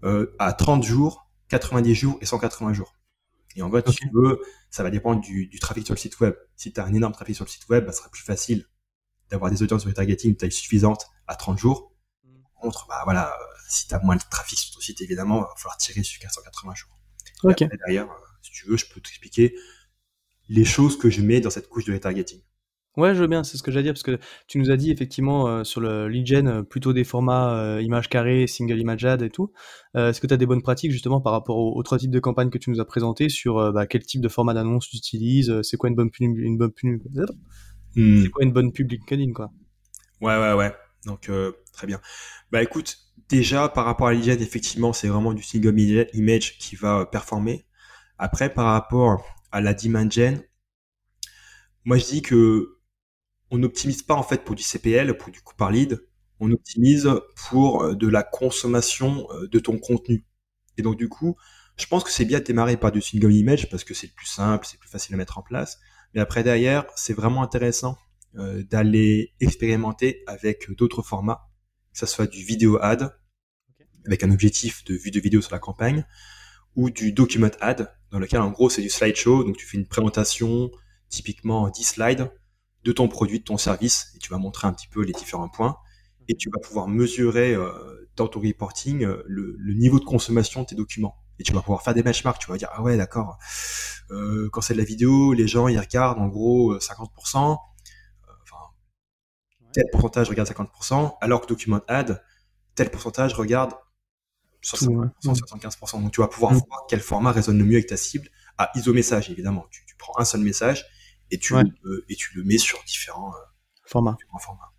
euh, 0.04 0.34
à 0.38 0.52
30 0.52 0.82
jours, 0.82 1.28
90 1.48 1.94
jours 1.94 2.18
et 2.20 2.26
180 2.26 2.72
jours. 2.72 2.94
Et 3.56 3.62
en 3.62 3.70
fait, 3.70 3.88
si 3.90 3.96
tu 3.96 4.10
veux, 4.12 4.40
ça 4.70 4.82
va 4.82 4.90
dépendre 4.90 5.20
du, 5.20 5.46
du 5.46 5.58
trafic 5.58 5.84
sur 5.84 5.94
le 5.94 5.98
site 5.98 6.20
web. 6.20 6.34
Si 6.56 6.72
tu 6.72 6.80
as 6.80 6.84
un 6.84 6.94
énorme 6.94 7.12
trafic 7.12 7.34
sur 7.34 7.44
le 7.44 7.50
site 7.50 7.68
web, 7.68 7.84
bah, 7.84 7.92
ça 7.92 7.98
sera 7.98 8.10
plus 8.10 8.22
facile 8.22 8.66
d'avoir 9.30 9.50
des 9.50 9.62
audiences 9.62 9.84
de 9.84 9.88
retargeting 9.88 10.32
de 10.32 10.36
taille 10.36 10.52
suffisante 10.52 11.06
à 11.26 11.34
30 11.34 11.58
jours. 11.58 11.92
Par 12.58 12.62
contre, 12.62 12.86
bah, 12.88 13.00
voilà, 13.04 13.28
euh, 13.30 13.44
si 13.68 13.86
tu 13.86 13.94
as 13.94 14.00
moins 14.00 14.16
de 14.16 14.22
trafic 14.30 14.58
sur 14.58 14.74
ton 14.74 14.80
site, 14.80 15.00
évidemment, 15.00 15.36
il 15.38 15.42
va 15.42 15.54
falloir 15.56 15.76
tirer 15.76 16.02
sur 16.02 16.20
480 16.20 16.74
jours. 16.74 16.90
Et 17.44 17.46
Ok. 17.48 17.62
après, 17.62 17.76
derrière, 17.86 18.04
euh, 18.10 18.14
si 18.42 18.50
tu 18.50 18.66
veux, 18.68 18.76
je 18.76 18.86
peux 18.86 19.00
t'expliquer 19.00 19.54
les 20.48 20.64
choses 20.64 20.98
que 20.98 21.08
je 21.10 21.20
mets 21.20 21.40
dans 21.40 21.50
cette 21.50 21.68
couche 21.68 21.84
de 21.84 21.92
retargeting. 21.92 22.40
Ouais, 22.96 23.14
je 23.14 23.20
veux 23.20 23.28
bien, 23.28 23.44
c'est 23.44 23.56
ce 23.58 23.62
que 23.62 23.70
j'allais 23.70 23.84
dire, 23.84 23.92
parce 23.92 24.02
que 24.02 24.18
tu 24.48 24.58
nous 24.58 24.72
as 24.72 24.76
dit 24.76 24.90
effectivement 24.90 25.46
euh, 25.46 25.62
sur 25.62 25.80
le 25.80 26.08
lead 26.08 26.26
gen, 26.26 26.48
euh, 26.48 26.62
plutôt 26.64 26.92
des 26.92 27.04
formats 27.04 27.54
euh, 27.54 27.80
image 27.80 28.08
carrée, 28.08 28.48
single 28.48 28.80
image 28.80 29.04
ad 29.04 29.22
et 29.22 29.30
tout. 29.30 29.52
Euh, 29.94 30.10
Est-ce 30.10 30.20
que 30.20 30.26
tu 30.26 30.34
as 30.34 30.36
des 30.36 30.46
bonnes 30.46 30.62
pratiques 30.62 30.90
justement 30.90 31.20
par 31.20 31.32
rapport 31.32 31.58
aux, 31.58 31.76
aux 31.78 31.82
trois 31.84 31.98
types 31.98 32.10
de 32.10 32.18
campagnes 32.18 32.50
que 32.50 32.58
tu 32.58 32.70
nous 32.70 32.80
as 32.80 32.84
présentés 32.84 33.28
sur 33.28 33.58
euh, 33.58 33.70
bah, 33.70 33.86
quel 33.86 34.02
type 34.04 34.20
de 34.20 34.28
format 34.28 34.52
d'annonce 34.52 34.88
tu 34.88 34.96
utilises, 34.96 35.48
euh, 35.50 35.62
c'est 35.62 35.76
quoi 35.76 35.90
une 35.90 35.94
bonne 35.94 36.10
pub, 36.10 36.36
une 36.38 36.58
bonne 36.58 36.72
pub, 36.72 37.00
Hmm. 37.94 38.22
c'est 38.22 38.30
quoi 38.30 38.44
une 38.44 38.52
bonne 38.52 38.72
pub 38.72 38.90
LinkedIn 38.90 39.32
quoi. 39.32 39.50
Ouais, 40.20 40.36
ouais, 40.38 40.52
ouais. 40.54 40.74
Donc, 41.06 41.28
euh, 41.28 41.52
très 41.72 41.86
bien. 41.86 42.00
Bah 42.52 42.62
écoute, 42.62 42.98
déjà, 43.28 43.68
par 43.68 43.84
rapport 43.84 44.08
à 44.08 44.12
l'hygiène, 44.12 44.40
effectivement, 44.42 44.92
c'est 44.92 45.08
vraiment 45.08 45.32
du 45.32 45.42
single 45.42 45.74
ima- 45.78 46.08
image 46.14 46.58
qui 46.58 46.76
va 46.76 47.00
euh, 47.00 47.04
performer. 47.04 47.66
Après, 48.18 48.52
par 48.52 48.66
rapport 48.66 49.24
à 49.52 49.60
la 49.60 49.74
demand 49.74 50.10
gen, 50.10 50.42
moi, 51.84 51.98
je 51.98 52.04
dis 52.04 52.22
que 52.22 52.76
on 53.50 53.58
n'optimise 53.58 54.02
pas, 54.02 54.14
en 54.14 54.24
fait, 54.24 54.44
pour 54.44 54.56
du 54.56 54.64
CPL, 54.64 55.16
pour 55.18 55.32
du 55.32 55.40
coût 55.42 55.56
par 55.56 55.70
lead. 55.72 56.04
On 56.40 56.52
optimise 56.52 57.08
pour 57.48 57.82
euh, 57.84 57.94
de 57.96 58.08
la 58.08 58.22
consommation 58.24 59.28
de 59.50 59.60
ton 59.60 59.78
contenu. 59.78 60.26
Et 60.78 60.82
donc, 60.82 60.96
du 60.98 61.08
coup, 61.08 61.36
je 61.78 61.86
pense 61.86 62.04
que 62.04 62.10
c'est 62.12 62.24
bien 62.26 62.40
de 62.40 62.44
démarrer 62.44 62.76
par 62.78 62.92
du 62.92 63.02
single 63.02 63.32
image 63.34 63.70
parce 63.70 63.84
que 63.84 63.94
c'est 63.94 64.08
le 64.08 64.14
plus 64.14 64.26
simple, 64.26 64.66
c'est 64.66 64.78
plus 64.80 64.90
facile 64.90 65.14
à 65.14 65.18
mettre 65.18 65.38
en 65.38 65.42
place. 65.42 65.78
Mais 66.14 66.20
après, 66.22 66.44
derrière, 66.44 66.86
c'est 66.96 67.14
vraiment 67.14 67.42
intéressant 67.42 67.98
euh, 68.38 68.62
d'aller 68.64 69.34
expérimenter 69.40 70.22
avec 70.26 70.70
d'autres 70.76 71.02
formats, 71.02 71.48
que 71.92 71.98
ce 71.98 72.06
soit 72.06 72.26
du 72.26 72.42
vidéo 72.42 72.78
ad, 72.80 73.16
avec 74.06 74.22
un 74.22 74.30
objectif 74.30 74.84
de 74.84 74.94
vue 74.94 75.10
de 75.10 75.20
vidéo 75.20 75.40
sur 75.40 75.52
la 75.52 75.58
campagne, 75.58 76.06
ou 76.76 76.90
du 76.90 77.12
document 77.12 77.50
ad, 77.60 77.92
dans 78.10 78.18
lequel 78.18 78.40
en 78.40 78.50
gros 78.50 78.70
c'est 78.70 78.82
du 78.82 78.90
slideshow, 78.90 79.44
donc 79.44 79.56
tu 79.56 79.66
fais 79.66 79.76
une 79.76 79.86
présentation, 79.86 80.70
typiquement 81.08 81.68
10 81.68 81.84
slides, 81.84 82.30
de 82.84 82.92
ton 82.92 83.08
produit, 83.08 83.40
de 83.40 83.44
ton 83.44 83.58
service, 83.58 84.12
et 84.14 84.18
tu 84.18 84.30
vas 84.30 84.38
montrer 84.38 84.68
un 84.68 84.72
petit 84.72 84.88
peu 84.88 85.02
les 85.02 85.12
différents 85.12 85.48
points, 85.48 85.76
et 86.28 86.36
tu 86.36 86.50
vas 86.50 86.60
pouvoir 86.60 86.88
mesurer 86.88 87.54
euh, 87.54 88.08
dans 88.16 88.28
ton 88.28 88.40
reporting 88.40 89.04
euh, 89.04 89.22
le, 89.26 89.56
le 89.58 89.74
niveau 89.74 89.98
de 89.98 90.04
consommation 90.04 90.62
de 90.62 90.66
tes 90.66 90.76
documents. 90.76 91.16
Et 91.38 91.44
tu 91.44 91.52
vas 91.52 91.60
pouvoir 91.60 91.82
faire 91.82 91.94
des 91.94 92.02
benchmarks, 92.02 92.40
tu 92.40 92.50
vas 92.50 92.56
dire, 92.56 92.68
ah 92.72 92.82
ouais, 92.82 92.96
d'accord, 92.96 93.38
euh, 94.10 94.48
quand 94.52 94.60
c'est 94.60 94.74
de 94.74 94.78
la 94.78 94.84
vidéo, 94.84 95.32
les 95.32 95.46
gens, 95.46 95.68
ils 95.68 95.78
regardent 95.78 96.18
en 96.18 96.28
gros 96.28 96.72
euh, 96.72 96.78
50%, 96.78 96.96
euh, 96.96 97.08
enfin, 97.36 97.58
tel 99.72 99.84
pourcentage 99.92 100.28
regarde 100.28 100.48
50%, 100.48 101.16
alors 101.20 101.40
que 101.42 101.46
Document 101.46 101.80
Ad, 101.88 102.22
tel 102.74 102.90
pourcentage 102.90 103.34
regarde 103.34 103.72
60%, 104.62 104.84
Tout, 104.86 104.92
ouais. 105.28 105.34
75%. 105.34 106.02
Donc 106.02 106.12
tu 106.12 106.20
vas 106.20 106.28
pouvoir 106.28 106.52
Mm. 106.52 106.60
voir 106.68 106.80
quel 106.88 107.00
format 107.00 107.32
résonne 107.32 107.58
le 107.58 107.64
mieux 107.64 107.76
avec 107.76 107.86
ta 107.88 107.96
cible 107.96 108.28
à 108.58 108.70
iso-message, 108.74 109.30
évidemment. 109.30 109.66
Tu, 109.70 109.84
tu 109.86 109.94
prends 109.96 110.18
un 110.18 110.24
seul 110.24 110.40
message 110.40 110.84
et 111.30 111.38
tu, 111.38 111.54
Ouais. 111.54 111.62
le, 111.82 112.04
et 112.08 112.16
tu 112.16 112.36
le 112.36 112.42
mets 112.44 112.58
sur 112.58 112.82
différents, 112.84 113.32
euh, 113.34 113.38
Format. 113.86 114.16
différents 114.18 114.38
formats. 114.38 114.72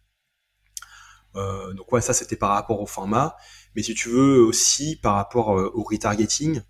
Euh, 1.35 1.73
donc 1.73 1.91
ouais, 1.91 2.01
ça 2.01 2.13
c'était 2.13 2.35
par 2.35 2.49
rapport 2.51 2.81
au 2.81 2.87
format, 2.87 3.35
mais 3.75 3.83
si 3.83 3.93
tu 3.93 4.09
veux 4.09 4.41
aussi 4.41 4.95
par 4.99 5.15
rapport 5.15 5.57
euh, 5.57 5.71
au 5.75 5.83
retargeting. 5.83 6.61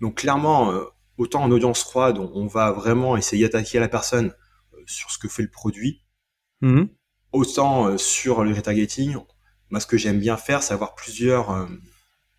Donc 0.00 0.18
clairement, 0.18 0.70
euh, 0.70 0.84
autant 1.18 1.42
en 1.42 1.50
audience 1.50 1.80
froide, 1.82 2.18
on, 2.18 2.30
on 2.34 2.46
va 2.46 2.70
vraiment 2.72 3.16
essayer 3.16 3.44
d'attaquer 3.48 3.80
la 3.80 3.88
personne 3.88 4.32
euh, 4.74 4.76
sur 4.86 5.10
ce 5.10 5.18
que 5.18 5.28
fait 5.28 5.42
le 5.42 5.50
produit, 5.50 6.02
Mhm. 6.60 6.88
Autant 7.34 7.88
euh, 7.88 7.98
sur 7.98 8.44
le 8.44 8.52
retargeting, 8.54 9.16
moi 9.70 9.80
ce 9.80 9.86
que 9.86 9.96
j'aime 9.98 10.20
bien 10.20 10.36
faire, 10.36 10.62
c'est 10.62 10.72
avoir 10.74 10.94
plusieurs 10.94 11.50
euh, 11.50 11.66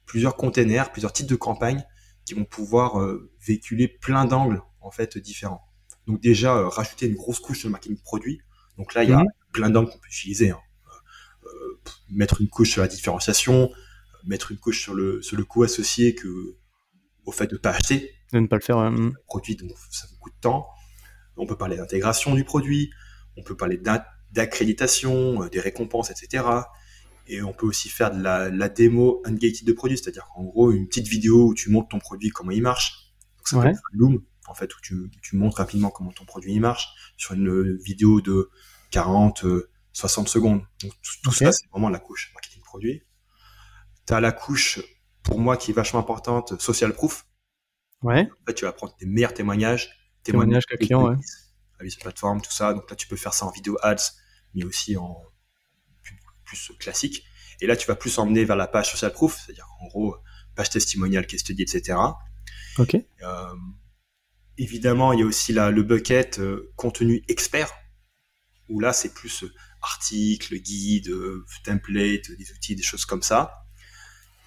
plusieurs 0.05 0.35
containers, 0.35 0.91
plusieurs 0.91 1.13
types 1.13 1.27
de 1.27 1.35
campagnes 1.35 1.83
qui 2.25 2.33
vont 2.33 2.45
pouvoir 2.45 2.99
euh, 3.01 3.31
véhiculer 3.45 3.87
plein 3.87 4.25
d'angles 4.25 4.61
en 4.81 4.91
fait 4.91 5.17
différents. 5.17 5.61
Donc 6.07 6.21
déjà 6.21 6.67
rajouter 6.69 7.07
une 7.07 7.15
grosse 7.15 7.39
couche 7.39 7.63
de 7.65 7.69
marketing 7.69 7.97
produit. 8.01 8.39
Donc 8.77 8.93
là 8.93 9.03
il 9.03 9.09
y 9.09 9.13
a 9.13 9.17
Mhm. 9.19 9.27
plein 9.53 9.69
d'angles 9.69 9.89
qu'on 9.91 9.99
peut 9.99 10.07
utiliser. 10.07 10.51
hein. 10.51 10.59
Euh, 11.45 11.79
mettre 12.09 12.41
une 12.41 12.49
couche 12.49 12.71
sur 12.71 12.81
la 12.81 12.87
différenciation, 12.87 13.71
mettre 14.25 14.51
une 14.51 14.57
couche 14.57 14.81
sur 14.81 14.93
le 14.95 15.21
sur 15.21 15.37
le 15.37 15.43
coût 15.45 15.63
associé 15.63 16.15
que 16.15 16.55
au 17.25 17.31
fait 17.31 17.47
de 17.47 17.57
pas 17.57 17.71
acheter 17.71 18.11
De 18.33 18.39
ne 18.39 18.47
pas 18.47 18.55
le 18.57 18.61
faire. 18.61 18.77
ouais. 18.77 18.89
Mhm. 18.89 19.13
le 19.13 19.23
produit, 19.27 19.55
donc 19.55 19.71
ça 19.91 20.07
beaucoup 20.11 20.29
de 20.31 20.39
temps. 20.41 20.67
On 21.37 21.45
peut 21.45 21.57
parler 21.57 21.77
d'intégration 21.77 22.33
du 22.33 22.43
produit, 22.43 22.91
on 23.37 23.43
peut 23.43 23.55
parler 23.57 23.77
d'accréditation, 24.35 25.43
euh, 25.43 25.49
des 25.49 25.59
récompenses, 25.59 26.11
etc. 26.11 26.43
Et 27.27 27.41
on 27.41 27.53
peut 27.53 27.65
aussi 27.65 27.89
faire 27.89 28.11
de 28.15 28.21
la, 28.21 28.49
la 28.49 28.69
démo 28.69 29.21
ungated 29.25 29.65
de 29.65 29.73
produit, 29.73 29.97
c'est-à-dire 29.97 30.27
qu'en 30.33 30.43
gros, 30.43 30.71
une 30.71 30.87
petite 30.87 31.07
vidéo 31.07 31.47
où 31.47 31.53
tu 31.55 31.69
montres 31.71 31.87
ton 31.89 31.99
produit, 31.99 32.29
comment 32.29 32.51
il 32.51 32.61
marche. 32.61 33.13
Donc 33.37 33.47
ça 33.47 33.57
Ouais. 33.57 33.63
peut 33.63 33.69
être 33.71 33.81
un 33.93 33.97
loom, 33.97 34.23
en 34.47 34.53
fait, 34.53 34.75
où 34.75 34.79
tu, 34.81 35.09
tu 35.23 35.35
montres 35.35 35.57
rapidement 35.57 35.89
comment 35.89 36.11
ton 36.11 36.25
produit 36.25 36.53
il 36.53 36.59
marche 36.61 36.89
sur 37.17 37.33
une 37.33 37.47
euh, 37.49 37.79
vidéo 37.83 38.21
de 38.21 38.51
40, 38.91 39.45
euh, 39.45 39.69
60 39.93 40.29
secondes. 40.29 40.61
Donc 40.81 40.91
tout, 41.23 41.31
ça, 41.31 41.51
c'est 41.51 41.67
vraiment 41.71 41.89
la 41.89 41.99
couche 41.99 42.31
marketing 42.33 42.61
produit. 42.61 43.01
Tu 44.05 44.13
as 44.13 44.19
la 44.21 44.31
couche, 44.31 44.79
pour 45.23 45.39
moi, 45.39 45.57
qui 45.57 45.71
est 45.71 45.73
vachement 45.73 45.99
importante, 46.01 46.61
social 46.61 46.93
proof. 46.93 47.25
Ouais. 48.03 48.29
En 48.29 48.45
fait, 48.45 48.53
tu 48.53 48.65
vas 48.65 48.73
prendre 48.73 48.95
tes 48.97 49.07
meilleurs 49.07 49.33
témoignages, 49.33 49.89
témoignages 50.23 50.65
qu'un 50.67 50.77
client, 50.77 51.07
ouais. 51.09 51.15
Cette 51.89 51.99
plateforme, 52.01 52.41
tout 52.41 52.51
ça. 52.51 52.73
Donc 52.73 52.89
là, 52.89 52.95
tu 52.95 53.07
peux 53.07 53.15
faire 53.15 53.33
ça 53.33 53.45
en 53.45 53.51
vidéo 53.51 53.77
ads, 53.81 53.95
mais 54.55 54.63
aussi 54.63 54.97
en 54.97 55.21
plus, 56.03 56.15
plus 56.45 56.71
classique. 56.79 57.25
Et 57.61 57.67
là, 57.67 57.75
tu 57.75 57.87
vas 57.87 57.95
plus 57.95 58.17
emmener 58.17 58.43
vers 58.43 58.55
la 58.55 58.67
page 58.67 58.91
social 58.91 59.13
proof, 59.13 59.39
c'est-à-dire 59.45 59.67
en 59.79 59.87
gros, 59.87 60.17
page 60.55 60.69
testimonial, 60.69 61.27
case 61.27 61.41
study, 61.41 61.63
etc. 61.63 61.97
Ok. 62.77 62.95
Euh, 62.95 63.55
évidemment, 64.57 65.13
il 65.13 65.19
y 65.19 65.23
a 65.23 65.25
aussi 65.25 65.53
la, 65.53 65.71
le 65.71 65.83
bucket 65.83 66.39
euh, 66.39 66.71
contenu 66.75 67.23
expert, 67.27 67.71
où 68.69 68.79
là, 68.79 68.93
c'est 68.93 69.13
plus 69.13 69.43
euh, 69.43 69.53
articles, 69.81 70.57
guides, 70.57 71.09
euh, 71.09 71.45
templates, 71.63 72.31
des 72.31 72.51
outils, 72.51 72.75
des 72.75 72.83
choses 72.83 73.05
comme 73.05 73.21
ça. 73.21 73.65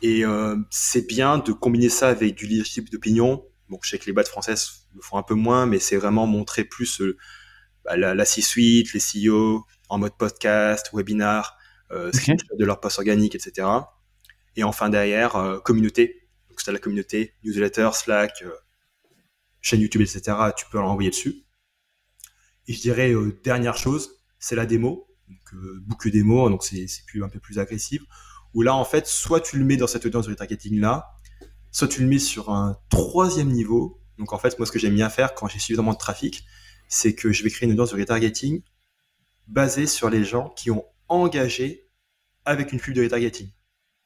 Et 0.03 0.25
euh, 0.25 0.57
c'est 0.71 1.07
bien 1.07 1.39
de 1.39 1.53
combiner 1.53 1.89
ça 1.89 2.09
avec 2.09 2.35
du 2.37 2.47
leadership 2.47 2.91
d'opinion. 2.91 3.45
Bon, 3.69 3.79
je 3.83 3.91
sais 3.91 3.99
que 3.99 4.07
les 4.07 4.13
boîtes 4.13 4.29
françaises 4.29 4.87
le 4.95 5.03
font 5.03 5.19
un 5.19 5.23
peu 5.23 5.35
moins, 5.35 5.67
mais 5.67 5.79
c'est 5.79 5.97
vraiment 5.97 6.27
montrer 6.27 6.65
plus 6.65 7.01
euh, 7.01 7.17
bah, 7.89 7.97
la, 7.97 8.15
la 8.15 8.25
C-suite, 8.25 8.93
les 8.93 9.01
CEO 9.01 9.65
en 9.89 9.99
mode 9.99 10.17
podcast, 10.19 10.91
webinar, 10.93 11.57
euh, 11.91 12.11
de 12.59 12.65
leur 12.65 12.81
post 12.81 12.99
organique, 12.99 13.35
etc. 13.35 13.67
Et 14.57 14.63
enfin 14.63 14.91
derrière, 14.91 15.37
euh, 15.37 15.59
communauté. 15.59 16.29
Donc 16.51 16.61
c'est 16.61 16.71
la 16.73 16.79
communauté, 16.79 17.35
newsletter, 17.45 17.91
Slack, 17.95 18.43
euh, 18.43 18.53
chaîne 19.63 19.81
YouTube, 19.81 20.03
etc. 20.03 20.37
Tu 20.57 20.67
peux 20.71 20.79
l'envoyer 20.79 21.11
dessus. 21.11 21.47
Et 22.67 22.75
je 22.75 22.81
dirais 22.81 23.13
euh, 23.13 23.41
dernière 23.43 23.79
chose, 23.79 24.11
c'est 24.39 24.55
la 24.57 24.67
démo. 24.67 25.09
Donc 25.29 25.63
book 25.83 26.09
démo, 26.09 26.49
donc 26.51 26.65
c'est 26.65 26.87
c'est 26.89 27.05
plus 27.07 27.25
un 27.25 27.29
peu 27.29 27.39
plus 27.39 27.59
agressif. 27.59 28.03
Où 28.53 28.63
là 28.63 28.75
en 28.75 28.85
fait, 28.85 29.07
soit 29.07 29.41
tu 29.41 29.59
le 29.59 29.65
mets 29.65 29.77
dans 29.77 29.87
cette 29.87 30.05
audience 30.05 30.27
de 30.27 30.31
retargeting 30.31 30.79
là, 30.81 31.07
soit 31.71 31.89
tu 31.89 32.03
le 32.03 32.09
mets 32.09 32.19
sur 32.19 32.51
un 32.51 32.79
troisième 32.91 33.49
niveau. 33.49 34.03
Donc 34.19 34.33
en 34.33 34.39
fait, 34.39 34.59
moi 34.59 34.67
ce 34.67 34.73
que 34.73 34.79
j'aime 34.79 34.95
bien 34.95 35.09
faire 35.09 35.35
quand 35.35 35.49
j'ai 35.49 35.59
suffisamment 35.59 35.93
de 35.93 35.99
trafic, 35.99 36.45
c'est 36.89 37.15
que 37.15 37.33
je 37.33 37.43
vais 37.45 37.51
créer 37.51 37.67
une 37.67 37.73
audience 37.73 37.93
de 37.95 37.99
retargeting 38.01 38.63
basée 39.47 39.87
sur 39.87 40.11
les 40.11 40.25
gens 40.25 40.51
qui 40.57 40.71
ont 40.71 40.85
engagé 41.09 41.89
avec 42.45 42.73
une 42.73 42.81
pub 42.81 42.95
de 42.95 43.03
retargeting 43.03 43.51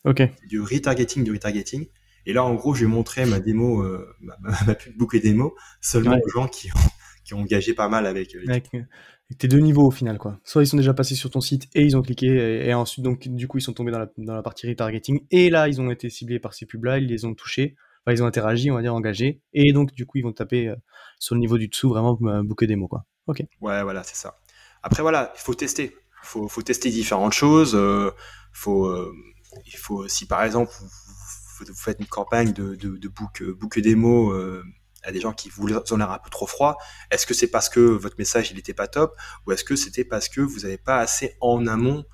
Ok. 0.04 0.22
du 0.48 0.60
retargeting, 0.60 1.24
du 1.24 1.32
retargeting. 1.32 1.86
Et 2.26 2.32
là, 2.32 2.44
en 2.44 2.54
gros, 2.54 2.74
je 2.74 2.84
vais 2.84 2.90
montrer 2.90 3.24
ma 3.26 3.40
démo, 3.40 3.82
euh, 3.82 4.06
ma, 4.20 4.74
pub 4.74 4.96
bouquet 4.96 5.20
démo, 5.20 5.56
seulement 5.80 6.12
Ouais. 6.12 6.20
aux 6.24 6.28
gens 6.28 6.46
qui 6.48 6.70
ont, 6.72 6.80
qui 7.24 7.34
ont 7.34 7.40
engagé 7.40 7.74
pas 7.74 7.88
mal 7.88 8.06
avec. 8.06 8.34
euh, 8.36 8.42
Avec, 8.48 8.68
avec 8.74 9.38
tes 9.38 9.48
deux 9.48 9.58
niveaux 9.58 9.86
au 9.86 9.90
final, 9.90 10.18
quoi. 10.18 10.40
Soit 10.44 10.62
ils 10.62 10.66
sont 10.66 10.76
déjà 10.76 10.94
passés 10.94 11.14
sur 11.14 11.30
ton 11.30 11.40
site 11.40 11.68
et 11.74 11.82
ils 11.82 11.96
ont 11.96 12.02
cliqué, 12.02 12.26
et, 12.26 12.68
et 12.68 12.74
ensuite, 12.74 13.04
donc, 13.04 13.26
du 13.28 13.48
coup, 13.48 13.58
ils 13.58 13.62
sont 13.62 13.72
tombés 13.72 13.90
dans 13.92 13.98
la, 14.00 14.08
dans 14.18 14.34
la 14.34 14.42
partie 14.42 14.68
retargeting, 14.68 15.26
et 15.30 15.50
là, 15.50 15.68
ils 15.68 15.80
ont 15.80 15.90
été 15.90 16.10
ciblés 16.10 16.38
par 16.40 16.54
ces 16.54 16.66
pubs-là, 16.66 16.98
ils 16.98 17.06
les 17.06 17.24
ont 17.24 17.34
touchés, 17.34 17.74
ils 18.10 18.22
ont 18.22 18.26
interagi, 18.26 18.70
on 18.70 18.74
va 18.74 18.82
dire, 18.82 18.94
engagés, 18.94 19.40
et 19.52 19.72
donc, 19.72 19.92
du 19.92 20.06
coup, 20.06 20.18
ils 20.18 20.22
vont 20.24 20.32
taper 20.32 20.68
euh, 20.68 20.76
sur 21.18 21.34
le 21.36 21.40
niveau 21.40 21.58
du 21.58 21.68
dessous, 21.68 21.88
vraiment, 21.88 22.18
euh, 22.22 22.42
bouquet 22.42 22.66
démo, 22.66 22.88
quoi. 22.88 23.04
Ok. 23.28 23.42
Ouais, 23.60 23.82
voilà, 23.84 24.02
c'est 24.02 24.16
ça. 24.16 24.40
Après, 24.82 25.02
voilà, 25.02 25.32
il 25.36 25.40
faut 25.40 25.54
tester. 25.54 25.96
Faut, 26.24 26.48
faut 26.48 26.62
tester 26.62 26.90
différentes 26.90 27.32
choses. 27.32 27.74
euh, 27.74 28.10
faut, 28.52 28.92
il 29.66 29.76
faut, 29.76 30.08
si 30.08 30.26
par 30.26 30.42
exemple, 30.42 30.72
vous, 30.80 31.74
faites 31.74 32.00
une 32.00 32.06
campagne 32.06 32.52
de, 32.52 32.74
de, 32.74 32.96
de 32.96 33.08
book, 33.08 33.78
démo 33.78 34.34
à 35.04 35.10
des 35.10 35.20
gens 35.20 35.32
qui 35.32 35.48
vous 35.48 35.66
ont 35.72 35.96
l'air 35.96 36.10
un 36.10 36.18
peu 36.18 36.30
trop 36.30 36.46
froid, 36.46 36.76
est-ce 37.10 37.26
que 37.26 37.34
c'est 37.34 37.48
parce 37.48 37.68
que 37.68 37.80
votre 37.80 38.16
message 38.18 38.52
il 38.52 38.58
était 38.58 38.74
pas 38.74 38.86
top 38.86 39.16
ou 39.46 39.52
est-ce 39.52 39.64
que 39.64 39.74
c'était 39.74 40.04
parce 40.04 40.28
que 40.28 40.40
vous 40.40 40.60
n'avez 40.60 40.78
pas 40.78 40.98
assez 40.98 41.36
en 41.40 41.66
amont 41.66 42.04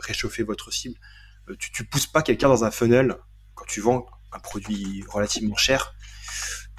réchauffé 0.00 0.42
votre 0.42 0.72
cible? 0.72 0.98
Tu, 1.58 1.70
tu 1.72 1.84
pousses 1.84 2.06
pas 2.06 2.22
quelqu'un 2.22 2.48
dans 2.48 2.64
un 2.64 2.70
funnel 2.70 3.16
quand 3.54 3.64
tu 3.66 3.80
vends 3.80 4.06
un 4.32 4.38
produit 4.38 5.04
relativement 5.08 5.56
cher. 5.56 5.94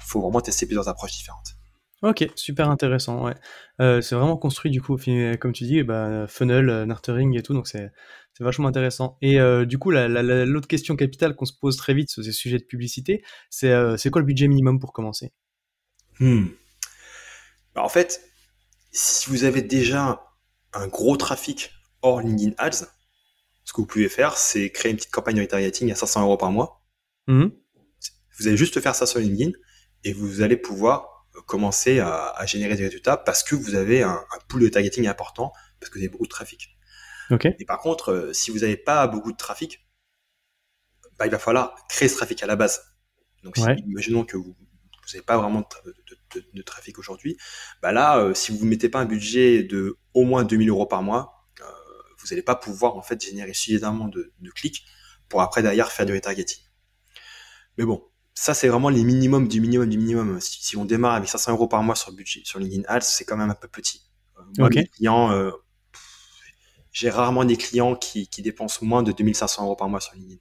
Il 0.00 0.04
faut 0.06 0.20
vraiment 0.20 0.40
tester 0.40 0.66
plusieurs 0.66 0.88
approches 0.88 1.12
différentes. 1.12 1.54
Ok, 2.02 2.28
super 2.34 2.68
intéressant, 2.68 3.24
ouais. 3.24 3.34
Euh, 3.80 4.02
c'est 4.02 4.14
vraiment 4.14 4.36
construit, 4.36 4.70
du 4.70 4.82
coup, 4.82 4.98
comme 5.40 5.52
tu 5.54 5.64
dis, 5.64 5.82
bah, 5.82 6.26
funnel, 6.28 6.68
euh, 6.68 6.84
nurturing 6.84 7.36
et 7.38 7.42
tout, 7.42 7.54
donc 7.54 7.66
c'est 7.66 7.90
c'est 8.36 8.42
vachement 8.44 8.66
intéressant. 8.66 9.16
Et 9.22 9.40
euh, 9.40 9.64
du 9.64 9.78
coup, 9.78 9.90
la- 9.92 10.08
la- 10.08 10.22
la- 10.22 10.44
l'autre 10.44 10.66
question 10.66 10.96
capitale 10.96 11.36
qu'on 11.36 11.44
se 11.44 11.52
pose 11.58 11.76
très 11.76 11.94
vite 11.94 12.10
sur 12.10 12.22
ces 12.24 12.32
sujets 12.32 12.58
de 12.58 12.64
publicité, 12.64 13.24
c'est 13.48 13.70
euh, 13.70 13.96
c'est 13.96 14.10
quoi 14.10 14.20
le 14.20 14.26
budget 14.26 14.48
minimum 14.48 14.80
pour 14.80 14.92
commencer? 14.92 15.32
Hmm. 16.18 16.46
Bah, 17.74 17.82
en 17.82 17.88
fait, 17.88 18.28
si 18.90 19.30
vous 19.30 19.44
avez 19.44 19.62
déjà 19.62 20.26
un 20.72 20.88
gros 20.88 21.16
trafic 21.16 21.70
hors 22.02 22.20
LinkedIn 22.20 22.52
Ads, 22.58 22.86
ce 23.64 23.72
que 23.72 23.80
vous 23.80 23.86
pouvez 23.86 24.08
faire, 24.08 24.36
c'est 24.36 24.70
créer 24.70 24.90
une 24.90 24.96
petite 24.98 25.12
campagne 25.12 25.36
de 25.36 25.40
retargeting 25.40 25.90
à 25.90 25.94
500 25.94 26.22
euros 26.22 26.36
par 26.36 26.50
mois. 26.50 26.83
Mhm. 27.26 27.52
Vous 28.38 28.48
allez 28.48 28.56
juste 28.56 28.80
faire 28.80 28.94
ça 28.94 29.06
sur 29.06 29.20
LinkedIn 29.20 29.52
et 30.04 30.12
vous 30.12 30.42
allez 30.42 30.56
pouvoir 30.56 31.26
euh, 31.36 31.40
commencer 31.42 32.00
à, 32.00 32.28
à 32.30 32.46
générer 32.46 32.76
des 32.76 32.84
résultats 32.84 33.16
parce 33.16 33.42
que 33.42 33.54
vous 33.54 33.74
avez 33.74 34.02
un, 34.02 34.12
un 34.12 34.38
pool 34.48 34.62
de 34.62 34.68
targeting 34.68 35.06
important, 35.06 35.52
parce 35.80 35.90
que 35.90 35.98
vous 35.98 36.04
avez 36.04 36.08
beaucoup 36.10 36.24
de 36.24 36.30
trafic. 36.30 36.76
Et 37.58 37.64
par 37.64 37.78
contre, 37.80 38.10
euh, 38.12 38.32
si 38.32 38.50
vous 38.50 38.58
n'avez 38.60 38.76
pas 38.76 39.06
beaucoup 39.06 39.32
de 39.32 39.36
trafic, 39.36 39.86
bah, 41.18 41.26
il 41.26 41.30
va 41.30 41.38
falloir 41.38 41.74
créer 41.88 42.08
ce 42.08 42.16
trafic 42.16 42.42
à 42.42 42.46
la 42.46 42.56
base. 42.56 42.82
Donc, 43.42 43.56
si- 43.56 43.62
imaginons 43.86 44.24
que 44.24 44.36
vous 44.36 44.56
n'avez 45.12 45.22
pas 45.24 45.36
vraiment 45.38 45.60
de, 45.60 45.66
tra- 45.66 45.84
de- 45.84 46.40
de- 46.40 46.46
de 46.52 46.62
trafic 46.62 46.98
aujourd'hui, 46.98 47.36
bah 47.82 47.92
là, 47.92 48.18
euh, 48.18 48.34
si 48.34 48.56
vous 48.56 48.64
ne 48.64 48.70
mettez 48.70 48.88
pas 48.88 49.00
un 49.00 49.04
budget 49.04 49.62
de 49.62 49.96
au 50.14 50.24
moins 50.24 50.44
2000 50.44 50.68
euros 50.70 50.86
par 50.86 51.02
mois, 51.02 51.46
euh, 51.60 51.64
vous 52.18 52.28
n'allez 52.28 52.42
pas 52.42 52.56
pouvoir 52.56 52.96
en 52.96 53.02
fait 53.02 53.22
générer 53.22 53.54
suffisamment 53.54 54.08
de, 54.08 54.32
de 54.40 54.50
clics 54.50 54.84
pour 55.28 55.40
après 55.42 55.62
derrière 55.62 55.92
faire 55.92 56.06
du 56.06 56.12
retargeting. 56.12 56.63
Mais 57.78 57.84
bon, 57.84 58.02
ça 58.34 58.52
c'est 58.54 58.68
vraiment 58.68 58.88
les 58.88 59.04
minimums 59.04 59.48
du 59.48 59.60
minimum 59.60 59.88
du 59.88 59.98
minimum. 59.98 60.40
Si, 60.40 60.64
si 60.64 60.76
on 60.76 60.84
démarre 60.84 61.14
avec 61.14 61.28
500 61.28 61.52
euros 61.52 61.68
par 61.68 61.82
mois 61.82 61.94
sur 61.94 62.12
budget 62.12 62.42
sur 62.44 62.58
LinkedIn 62.58 62.82
Ads, 62.88 63.02
c'est 63.02 63.24
quand 63.24 63.36
même 63.36 63.50
un 63.50 63.54
peu 63.54 63.68
petit. 63.68 64.02
Euh, 64.38 64.42
moi, 64.58 64.68
Ok. 64.68 64.76
mes 64.76 64.86
clients, 64.86 65.30
euh, 65.30 65.50
j'ai 66.92 67.10
rarement 67.10 67.44
des 67.44 67.56
clients 67.56 67.94
qui, 67.94 68.28
qui 68.28 68.42
dépensent 68.42 68.84
moins 68.84 69.02
de 69.02 69.12
2500 69.12 69.64
euros 69.64 69.76
par 69.76 69.88
mois 69.88 70.00
sur 70.00 70.14
LinkedIn. 70.14 70.40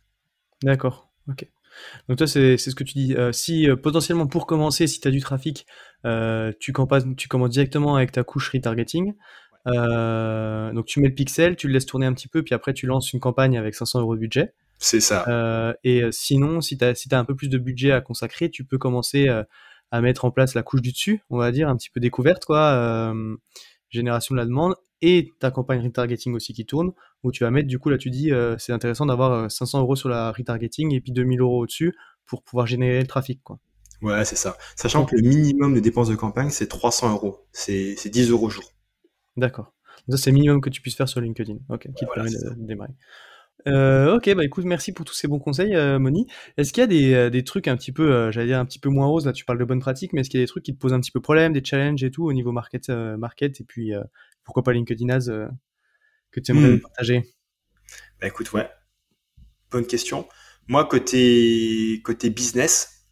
D'accord. 0.63 1.12
Ok. 1.30 1.48
Donc 2.08 2.19
toi, 2.19 2.28
c'est 2.28 2.58
c'est 2.58 2.69
ce 2.69 2.76
que 2.76 2.84
tu 2.84 2.93
dis. 2.93 3.15
Euh, 3.15 3.32
si 3.32 3.67
euh, 3.67 3.76
potentiellement 3.76 4.28
pour 4.28 4.46
commencer, 4.46 4.86
si 4.86 5.00
tu 5.00 5.08
as 5.08 5.12
du 5.12 5.22
trafic, 5.22 5.65
tu, 6.60 6.72
commences, 6.74 7.04
tu 7.17 7.28
commences 7.28 7.50
directement 7.50 7.96
avec 7.96 8.12
ta 8.12 8.24
couche 8.24 8.52
retargeting. 8.52 9.13
Donc 9.65 10.86
tu 10.86 11.00
mets 11.00 11.08
le 11.08 11.15
pixel, 11.15 11.56
tu 11.56 11.67
le 11.67 11.74
laisses 11.74 11.86
tourner 11.86 12.06
un 12.06 12.13
petit 12.13 12.28
peu, 12.28 12.43
puis 12.43 12.54
après 12.54 12.74
tu 12.74 12.86
lances 12.86 13.13
une 13.13 13.19
campagne 13.19 13.58
avec 13.58 13.74
500 13.76 14.02
euros 14.02 14.15
de 14.15 14.19
budget. 14.19 14.54
C'est 14.84 15.00
ça. 15.00 15.24
Euh, 15.30 15.74
et 15.86 16.04
euh, 16.04 16.12
sinon, 16.12 16.60
si 16.60 16.78
tu 16.78 16.84
as, 16.84 16.93
si 16.93 17.08
un 17.13 17.24
peu 17.24 17.36
plus 17.36 17.48
de 17.48 17.58
budget 17.58 17.93
à 17.93 18.02
consacrer, 18.02 18.50
tu 18.50 18.65
peux 18.65 18.78
commencer 18.78 19.30
euh, 19.30 19.41
à 19.91 20.02
mettre 20.02 20.26
en 20.26 20.32
place 20.32 20.56
la 20.56 20.62
couche 20.62 20.82
du 20.82 20.91
dessus, 20.91 21.22
on 21.30 21.38
va 21.38 21.54
dire, 21.54 21.69
un 21.69 21.78
petit 21.78 21.89
peu 21.89 22.02
découverte, 22.02 22.43
quoi, 22.43 22.74
euh, 22.74 23.38
génération 23.89 24.36
de 24.36 24.41
la 24.41 24.46
demande, 24.46 24.76
et 25.02 25.30
ta 25.39 25.52
campagne 25.52 25.82
retargeting 25.82 26.34
aussi 26.34 26.52
qui 26.52 26.65
tourne, 26.65 26.91
où 27.24 27.32
tu 27.32 27.46
vas 27.46 27.52
mettre, 27.52 27.69
du 27.69 27.80
coup, 27.80 27.89
là 27.89 27.98
tu 27.98 28.10
dis, 28.10 28.32
c'est 28.58 28.74
intéressant 28.74 29.06
d'avoir 29.06 29.32
euh, 29.32 29.50
500 29.50 29.80
euros 29.80 29.96
sur 29.96 30.10
la 30.10 30.34
retargeting 30.34 30.93
et 30.93 31.00
puis 31.00 31.13
2000 31.13 31.39
euros 31.39 31.63
au-dessus 31.63 31.96
pour 32.26 32.43
pouvoir 32.43 32.67
générer 32.67 33.00
le 33.00 33.08
trafic, 33.08 33.41
quoi. 33.41 33.60
Ouais, 34.02 34.26
c'est 34.26 34.36
ça. 34.36 34.58
Sachant 34.76 35.06
que 35.06 35.15
le 35.15 35.22
minimum 35.22 35.74
de 35.76 35.80
dépenses 35.80 36.10
de 36.10 36.15
campagne, 36.15 36.50
c'est 36.50 36.67
300 36.67 37.13
euros. 37.13 37.48
C'est 37.54 37.96
c'est 37.96 38.10
10 38.10 38.32
euros 38.32 38.50
jour. 38.50 38.65
D'accord. 39.38 39.74
Ça, 40.10 40.17
c'est 40.17 40.32
le 40.32 40.34
minimum 40.34 40.60
que 40.60 40.69
tu 40.69 40.82
puisses 40.82 40.98
faire 40.98 41.08
sur 41.08 41.22
LinkedIn, 41.22 41.60
ok, 41.69 41.88
qui 41.96 42.06
te 42.06 42.13
permet 42.13 42.30
de 42.30 42.56
démarrer. 42.58 42.91
Euh, 43.67 44.15
ok, 44.17 44.34
bah 44.36 44.43
écoute, 44.43 44.65
merci 44.65 44.91
pour 44.91 45.06
tous 45.06 45.13
ces 45.13 45.28
bons 45.28 45.39
conseils, 45.39 45.73
euh, 45.76 45.97
Moni. 45.99 46.28
Est-ce 46.58 46.73
qu'il 46.73 46.82
y 46.82 46.84
a 46.84 46.88
des, 46.88 47.13
euh, 47.13 47.30
des 47.30 47.43
trucs 47.45 47.67
un 47.69 47.78
petit 47.78 47.91
peu, 47.93 48.12
euh, 48.12 48.32
j'allais 48.32 48.47
dire 48.47 48.60
un 48.60 48.65
petit 48.65 48.80
peu 48.80 48.89
moins 48.89 49.06
roses, 49.08 49.26
là 49.26 49.32
tu 49.32 49.45
parles 49.45 49.60
de 49.60 49.63
bonnes 49.65 49.80
pratiques, 49.80 50.12
mais 50.13 50.21
est-ce 50.21 50.30
qu'il 50.30 50.39
y 50.39 50.43
a 50.43 50.45
des 50.45 50.49
trucs 50.49 50.63
qui 50.63 50.73
te 50.73 50.80
posent 50.80 50.93
un 50.93 50.99
petit 50.99 51.12
peu 51.12 51.21
problème, 51.21 51.54
des 51.54 51.63
challenges 51.63 52.04
et 52.04 52.12
tout 52.12 52.26
au 52.26 52.34
niveau 52.34 52.52
market, 52.52 52.89
market 52.89 53.62
et 53.62 53.63
puis 53.63 53.93
pourquoi 54.43 54.63
pas 54.63 54.73
LinkedIn 54.73 55.10
Ads 55.10 55.49
que 56.32 56.39
tu 56.41 56.52
aimerais 56.52 56.78
Hmm. 56.78 56.80
partager? 56.82 57.23
Bah 58.19 58.28
écoute, 58.28 58.52
ouais. 58.54 58.69
Bonne 59.71 59.86
question. 59.88 60.28
Moi, 60.67 60.86
côté, 60.86 62.02
côté 62.04 62.30
business, 62.30 63.06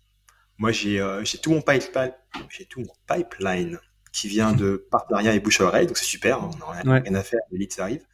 moi 0.58 0.72
j'ai 0.72 1.00
tout 1.42 1.52
mon 1.52 1.62
pipeline, 1.62 2.14
j'ai 2.50 2.66
tout 2.66 2.82
mon 2.82 2.94
pipeline 3.08 3.80
qui 4.14 4.28
vient 4.28 4.54
de 4.54 4.88
partenariats 4.92 5.34
et 5.36 5.40
bouche 5.40 5.62
à 5.62 5.66
oreille, 5.66 5.88
donc 5.88 5.98
c'est 5.98 6.06
super, 6.06 6.44
on 6.44 6.58
n'a 6.58 6.82
rien, 6.82 6.92
Ouais. 6.92 7.00
rien 7.02 7.16
à 7.16 7.24
faire, 7.24 7.40
les 7.52 7.60
leads 7.60 7.80
arrivent. 7.82 8.06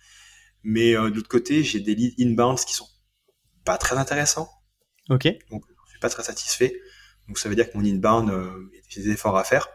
Mais 0.63 0.96
euh, 0.96 1.10
de 1.10 1.15
l'autre 1.15 1.28
côté, 1.30 1.63
j'ai 1.63 1.80
des 1.80 1.96
leads 1.96 2.15
inbounds 2.20 2.63
qui 2.65 2.74
sont 2.74 2.88
pas 3.65 3.78
très 3.78 3.98
intéressants, 3.98 4.50
Ok, 5.10 5.28
donc 5.52 5.63
je 5.86 5.91
suis 5.91 6.00
pas 6.00 6.10
très 6.10 6.24
satisfait. 6.24 6.80
Donc 7.28 7.38
ça 7.39 7.50
veut 7.50 7.56
dire 7.56 7.70
que 7.72 7.78
mon 7.78 7.84
inbound, 7.86 8.30
euh, 8.30 8.70
j'ai 8.88 9.02
des 9.04 9.12
efforts 9.12 9.38
à 9.38 9.43
faire. 9.43 9.67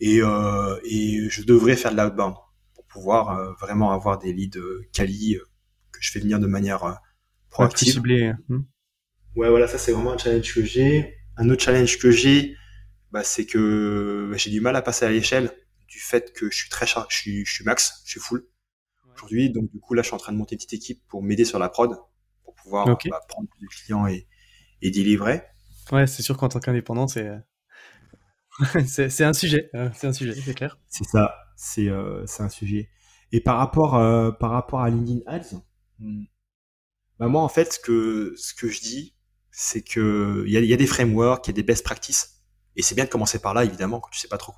Et, 0.00 0.20
euh, 0.20 0.78
et 0.84 1.28
je 1.30 1.42
devrais 1.42 1.76
faire 1.76 1.92
de 1.92 1.96
l'outbound 2.00 2.34
pour 2.74 2.84
pouvoir 2.86 3.38
euh, 3.38 3.52
vraiment 3.60 3.92
avoir 3.92 4.18
des 4.18 4.32
leads 4.32 4.58
quali 4.92 5.38
que 5.92 5.98
je 6.00 6.10
fais 6.10 6.20
venir 6.20 6.38
de 6.38 6.46
manière 6.46 6.98
proactive. 7.50 7.94
ciblé. 7.94 8.32
hmm. 8.48 8.60
Ouais, 9.36 9.48
voilà, 9.48 9.66
ça 9.66 9.78
c'est 9.78 9.92
vraiment 9.92 10.12
un 10.12 10.18
challenge 10.18 10.54
que 10.54 10.64
j'ai. 10.64 11.16
Un 11.36 11.48
autre 11.50 11.62
challenge 11.62 11.98
que 11.98 12.10
j'ai, 12.10 12.56
bah, 13.10 13.24
c'est 13.24 13.46
que 13.46 14.28
bah, 14.30 14.36
j'ai 14.36 14.50
du 14.50 14.60
mal 14.60 14.76
à 14.76 14.82
passer 14.82 15.04
à 15.04 15.10
l'échelle 15.10 15.50
du 15.88 15.98
fait 15.98 16.32
que 16.32 16.50
je 16.50 16.56
suis 16.56 16.68
très 16.68 16.86
char- 16.86 17.06
je 17.10 17.16
suis, 17.16 17.44
je 17.44 17.52
suis 17.52 17.64
max, 17.64 18.02
je 18.04 18.10
suis 18.12 18.20
full 18.20 18.46
aujourd'hui. 19.14 19.50
Donc 19.50 19.70
du 19.70 19.80
coup 19.80 19.94
là, 19.94 20.02
je 20.02 20.08
suis 20.08 20.14
en 20.14 20.18
train 20.18 20.32
de 20.32 20.38
monter 20.38 20.54
une 20.54 20.58
petite 20.58 20.74
équipe 20.74 21.02
pour 21.08 21.22
m'aider 21.22 21.44
sur 21.44 21.58
la 21.58 21.68
prod, 21.68 21.90
pour 22.44 22.54
pouvoir 22.54 22.88
Ok. 22.88 23.08
bah, 23.08 23.20
prendre 23.28 23.48
plus 23.48 23.66
de 23.66 23.68
clients 23.68 24.06
et, 24.06 24.26
et 24.82 24.90
délivrer. 24.90 25.42
Ouais, 25.92 26.06
c'est 26.06 26.22
sûr 26.22 26.36
qu'en 26.36 26.48
tant 26.48 26.60
qu'indépendant, 26.60 27.06
c'est 27.08 27.26
euh, 27.26 27.38
c'est 28.86 29.24
un 29.24 29.32
sujet, 29.32 29.70
c'est 29.94 30.06
un 30.06 30.12
sujet, 30.12 30.34
c'est 30.34 30.54
clair. 30.54 30.78
C'est 30.88 31.04
ça, 31.04 31.34
c'est 31.56 31.88
un 31.90 32.48
sujet. 32.48 32.88
Et 33.32 33.40
par 33.40 33.58
rapport, 33.58 33.92
par 34.38 34.50
rapport 34.50 34.80
à 34.80 34.90
LinkedIn 34.90 35.20
Ads, 35.26 35.56
hmm, 35.98 36.24
bah 37.18 37.28
moi 37.28 37.42
en 37.42 37.48
fait 37.48 37.72
ce 37.72 37.78
que 37.80 38.34
ce 38.36 38.54
que 38.54 38.68
je 38.68 38.80
dis, 38.80 39.16
c'est 39.50 39.82
que 39.82 40.44
il 40.46 40.52
y 40.52 40.56
a, 40.56 40.60
y 40.60 40.72
a, 40.72 40.76
des 40.76 40.86
frameworks, 40.86 41.46
il 41.46 41.50
y 41.50 41.54
a 41.54 41.54
des 41.54 41.62
best 41.62 41.84
practices, 41.84 42.42
et 42.76 42.82
c'est 42.82 42.94
bien 42.94 43.04
de 43.04 43.10
commencer 43.10 43.40
par 43.40 43.54
là 43.54 43.64
évidemment 43.64 44.00
quand 44.00 44.10
tu 44.10 44.20
sais 44.20 44.28
pas 44.28 44.38
trop. 44.38 44.54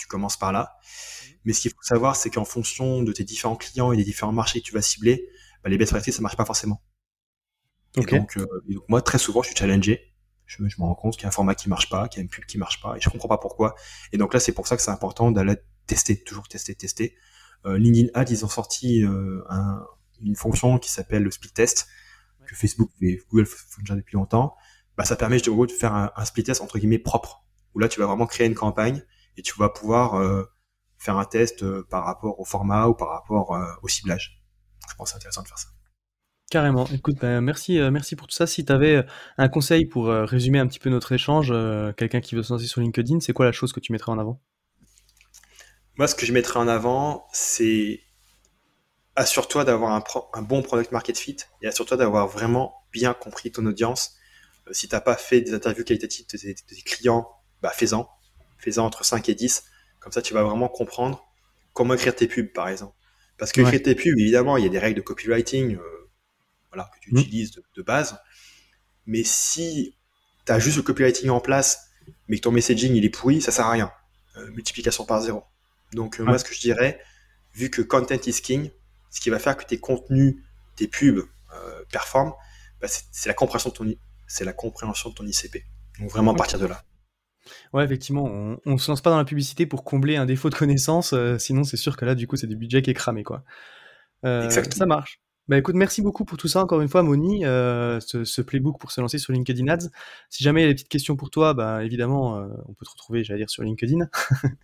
Tu 0.00 0.06
commences 0.06 0.38
par 0.38 0.50
là. 0.50 0.72
Mmh. 0.72 1.32
Mais 1.44 1.52
ce 1.52 1.60
qu'il 1.60 1.70
faut 1.70 1.82
savoir, 1.82 2.16
c'est 2.16 2.30
qu'en 2.30 2.46
fonction 2.46 3.02
de 3.02 3.12
tes 3.12 3.24
différents 3.24 3.56
clients 3.56 3.92
et 3.92 3.96
des 3.96 4.04
différents 4.04 4.32
marchés 4.32 4.60
que 4.60 4.66
tu 4.66 4.72
vas 4.72 4.82
cibler, 4.82 5.28
bah, 5.62 5.68
les 5.68 5.76
best 5.76 5.92
practices 5.92 6.16
ça 6.16 6.22
marche 6.22 6.36
pas 6.36 6.46
forcément. 6.46 6.82
Euh, 7.98 8.02
donc, 8.02 8.38
moi 8.88 9.02
très 9.02 9.18
souvent 9.18 9.42
je 9.42 9.48
suis 9.48 9.56
challengé. 9.56 10.14
Je, 10.46 10.56
je 10.66 10.80
me 10.80 10.84
rends 10.84 10.94
compte 10.94 11.14
qu'il 11.14 11.22
y 11.22 11.26
a 11.26 11.28
un 11.28 11.32
format 11.32 11.54
qui 11.54 11.68
marche 11.68 11.88
pas, 11.88 12.08
qu'il 12.08 12.18
y 12.18 12.20
a 12.20 12.22
une 12.22 12.28
pub 12.28 12.44
qui 12.44 12.58
marche 12.58 12.80
pas, 12.80 12.96
et 12.96 13.00
je 13.00 13.08
comprends 13.08 13.28
pas 13.28 13.38
pourquoi. 13.38 13.74
Et 14.12 14.18
donc 14.18 14.34
là 14.34 14.40
c'est 14.40 14.52
pour 14.52 14.66
ça 14.66 14.76
que 14.76 14.82
c'est 14.82 14.90
important 14.90 15.30
d'aller 15.30 15.56
tester, 15.86 16.22
toujours 16.22 16.48
tester, 16.48 16.74
tester. 16.74 17.16
Euh, 17.66 17.78
LinkedIn 17.78 18.08
Ads 18.14 18.30
ils 18.30 18.44
ont 18.44 18.48
sorti 18.48 19.04
euh, 19.04 19.44
un, 19.50 19.84
une 20.22 20.36
fonction 20.36 20.78
qui 20.78 20.90
s'appelle 20.90 21.22
le 21.22 21.30
split 21.30 21.50
test, 21.50 21.88
que 22.46 22.54
Facebook 22.54 22.90
et 23.00 23.20
Google 23.30 23.46
font 23.46 23.82
déjà 23.82 23.94
depuis 23.94 24.14
longtemps, 24.14 24.56
bah, 24.96 25.04
ça 25.04 25.14
permet 25.14 25.38
de 25.38 25.72
faire 25.72 25.94
un, 25.94 26.10
un, 26.16 26.24
split 26.24 26.44
test 26.44 26.60
entre 26.60 26.78
guillemets 26.78 26.98
propre, 26.98 27.44
où 27.74 27.78
là 27.78 27.88
tu 27.88 28.00
vas 28.00 28.06
vraiment 28.06 28.26
créer 28.26 28.46
une 28.46 28.54
campagne 28.54 29.04
et 29.36 29.42
tu 29.42 29.54
vas 29.58 29.68
pouvoir 29.68 30.14
euh, 30.14 30.44
faire 30.98 31.16
un 31.16 31.24
test 31.24 31.62
euh, 31.62 31.86
par 31.90 32.04
rapport 32.04 32.38
au 32.40 32.44
format 32.44 32.86
ou 32.86 32.94
par 32.94 33.08
rapport 33.08 33.54
euh, 33.54 33.64
au 33.82 33.88
ciblage. 33.88 34.42
Je 34.88 34.94
pense 34.96 35.08
que 35.08 35.12
c'est 35.12 35.16
intéressant 35.16 35.42
de 35.42 35.48
faire 35.48 35.58
ça. 35.58 35.68
Carrément. 36.50 36.86
Écoute, 36.88 37.16
bah, 37.20 37.40
merci, 37.40 37.78
merci 37.92 38.16
pour 38.16 38.26
tout 38.26 38.34
ça. 38.34 38.46
Si 38.46 38.64
tu 38.64 38.72
avais 38.72 39.06
un 39.38 39.48
conseil 39.48 39.86
pour 39.86 40.06
résumer 40.08 40.58
un 40.58 40.66
petit 40.66 40.80
peu 40.80 40.90
notre 40.90 41.12
échange, 41.12 41.54
quelqu'un 41.96 42.20
qui 42.20 42.34
veut 42.34 42.42
se 42.42 42.52
lancer 42.52 42.66
sur 42.66 42.80
LinkedIn, 42.80 43.20
c'est 43.20 43.32
quoi 43.32 43.44
la 43.44 43.52
chose 43.52 43.72
que 43.72 43.78
tu 43.78 43.92
mettrais 43.92 44.10
en 44.10 44.18
avant? 44.18 44.42
Moi, 45.94 46.08
ce 46.08 46.16
que 46.16 46.26
je 46.26 46.32
mettrais 46.32 46.58
en 46.58 46.66
avant, 46.66 47.28
c'est 47.32 48.00
assure-toi 49.14 49.64
d'avoir 49.64 49.92
un, 49.92 50.02
un, 50.32 50.42
bon 50.42 50.62
product 50.62 50.92
market 50.92 51.18
fit 51.18 51.36
et 51.62 51.68
assure-toi 51.68 51.96
d'avoir 51.96 52.26
vraiment 52.26 52.74
bien 52.92 53.14
compris 53.14 53.52
ton 53.52 53.66
audience. 53.66 54.16
Si 54.72 54.88
tu 54.88 54.94
n'as 54.94 55.00
pas 55.00 55.16
fait 55.16 55.40
des 55.40 55.54
interviews 55.54 55.84
qualitatives 55.84 56.26
de 56.26 56.38
tes, 56.38 56.82
clients, 56.82 57.28
bah 57.62 57.70
fais-en. 57.70 58.08
Fais-en 58.60 58.84
entre 58.84 59.04
5 59.04 59.28
et 59.28 59.34
10. 59.34 59.64
Comme 59.98 60.12
ça, 60.12 60.22
tu 60.22 60.34
vas 60.34 60.42
vraiment 60.42 60.68
comprendre 60.68 61.26
comment 61.72 61.94
écrire 61.94 62.14
tes 62.14 62.26
pubs, 62.26 62.52
par 62.52 62.68
exemple. 62.68 62.94
Parce 63.36 63.52
que 63.52 63.60
écrire 63.60 63.82
tes 63.82 63.94
pubs, 63.94 64.18
évidemment, 64.18 64.56
il 64.56 64.64
y 64.64 64.66
a 64.66 64.70
des 64.70 64.78
règles 64.78 64.96
de 64.96 65.02
copywriting 65.02 65.76
euh, 65.76 66.10
voilà, 66.70 66.90
que 66.94 67.00
tu 67.00 67.14
mmh. 67.14 67.18
utilises 67.18 67.52
de, 67.74 67.82
base. 67.82 68.18
Mais 69.06 69.24
si 69.24 69.96
tu 70.46 70.52
as 70.52 70.58
juste 70.58 70.76
le 70.76 70.82
copywriting 70.82 71.30
en 71.30 71.40
place, 71.40 71.90
mais 72.28 72.36
que 72.36 72.42
ton 72.42 72.50
messaging 72.50 72.94
il 72.94 73.04
est 73.04 73.10
pourri, 73.10 73.40
ça 73.40 73.50
sert 73.50 73.66
à 73.66 73.70
rien. 73.70 73.92
Euh, 74.36 74.50
multiplication 74.50 75.04
par 75.04 75.20
zéro. 75.22 75.42
Donc 75.92 76.18
moi, 76.20 76.38
ce 76.38 76.44
que 76.44 76.54
je 76.54 76.60
dirais, 76.60 77.00
vu 77.54 77.70
que 77.70 77.82
content 77.82 78.20
is 78.26 78.40
king, 78.42 78.70
ce 79.10 79.20
qui 79.20 79.30
va 79.30 79.38
faire 79.38 79.56
que 79.56 79.64
tes 79.64 79.78
contenus, 79.78 80.36
tes 80.76 80.86
pubs 80.86 81.18
euh, 81.52 81.84
performent, 81.90 82.34
bah, 82.80 82.88
c'est 82.88 83.28
la 83.28 83.34
compréhension 83.34 83.70
de 83.70 83.74
ton 83.74 83.94
c'est 84.26 84.44
la 84.44 84.52
compréhension 84.52 85.10
de 85.10 85.14
ton 85.14 85.26
ICP. 85.26 85.64
Donc 85.98 86.10
vraiment 86.10 86.32
à 86.32 86.36
partir 86.36 86.58
de 86.58 86.66
là. 86.66 86.84
Ouais, 87.72 87.84
effectivement, 87.84 88.24
on, 88.24 88.58
on 88.66 88.78
se 88.78 88.90
lance 88.90 89.00
pas 89.00 89.10
dans 89.10 89.18
la 89.18 89.24
publicité 89.24 89.66
pour 89.66 89.84
combler 89.84 90.16
un 90.16 90.26
défaut 90.26 90.50
de 90.50 90.54
connaissance, 90.54 91.12
euh, 91.12 91.38
sinon 91.38 91.64
c'est 91.64 91.76
sûr 91.76 91.96
que 91.96 92.04
là, 92.04 92.14
du 92.14 92.26
coup, 92.26 92.36
c'est 92.36 92.46
du 92.46 92.56
budget 92.56 92.82
qui 92.82 92.90
est 92.90 92.94
cramé, 92.94 93.22
quoi. 93.22 93.42
Euh, 94.24 94.44
Exactement. 94.44 94.76
Ça 94.76 94.86
marche. 94.86 95.20
Bah 95.50 95.58
écoute, 95.58 95.74
merci 95.74 96.00
beaucoup 96.00 96.24
pour 96.24 96.38
tout 96.38 96.46
ça 96.46 96.62
encore 96.62 96.80
une 96.80 96.88
fois, 96.88 97.02
Moni, 97.02 97.44
euh, 97.44 97.98
ce, 97.98 98.40
playbook 98.40 98.78
pour 98.78 98.92
se 98.92 99.00
lancer 99.00 99.18
sur 99.18 99.32
LinkedIn 99.32 99.66
Ads. 99.66 99.88
Si 100.28 100.44
jamais 100.44 100.60
il 100.60 100.62
y 100.62 100.66
a 100.66 100.68
des 100.68 100.74
petites 100.74 100.88
questions 100.88 101.16
pour 101.16 101.30
toi, 101.30 101.54
bah 101.54 101.84
évidemment, 101.84 102.36
euh, 102.36 102.46
on 102.68 102.74
peut 102.74 102.84
te 102.84 102.90
retrouver, 102.90 103.24
j'allais 103.24 103.40
dire, 103.40 103.50
sur 103.50 103.64
LinkedIn. 103.64 104.06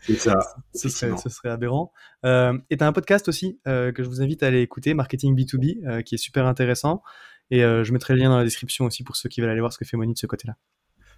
C'est 0.02 0.14
ça. 0.14 0.38
ce, 0.76 0.88
serait, 0.88 1.16
ce 1.16 1.28
serait 1.28 1.48
aberrant. 1.48 1.92
Euh, 2.24 2.56
et 2.70 2.76
tu 2.76 2.84
as 2.84 2.86
un 2.86 2.92
podcast 2.92 3.26
aussi 3.26 3.58
que 3.64 3.94
je 3.98 4.04
vous 4.04 4.22
invite 4.22 4.44
à 4.44 4.46
aller 4.46 4.60
écouter, 4.60 4.94
Marketing 4.94 5.34
B2B, 5.34 5.84
euh, 5.88 6.02
qui 6.02 6.14
est 6.14 6.18
super 6.18 6.46
intéressant. 6.46 7.02
Et 7.50 7.62
je 7.62 7.92
mettrai 7.92 8.14
le 8.14 8.20
lien 8.20 8.28
dans 8.28 8.38
la 8.38 8.44
description 8.44 8.84
aussi 8.84 9.02
pour 9.02 9.16
ceux 9.16 9.28
qui 9.28 9.40
veulent 9.40 9.50
aller 9.50 9.58
voir 9.58 9.72
ce 9.72 9.78
que 9.78 9.84
fait 9.84 9.96
Moni 9.96 10.12
de 10.12 10.18
ce 10.18 10.28
côté-là. 10.28 10.54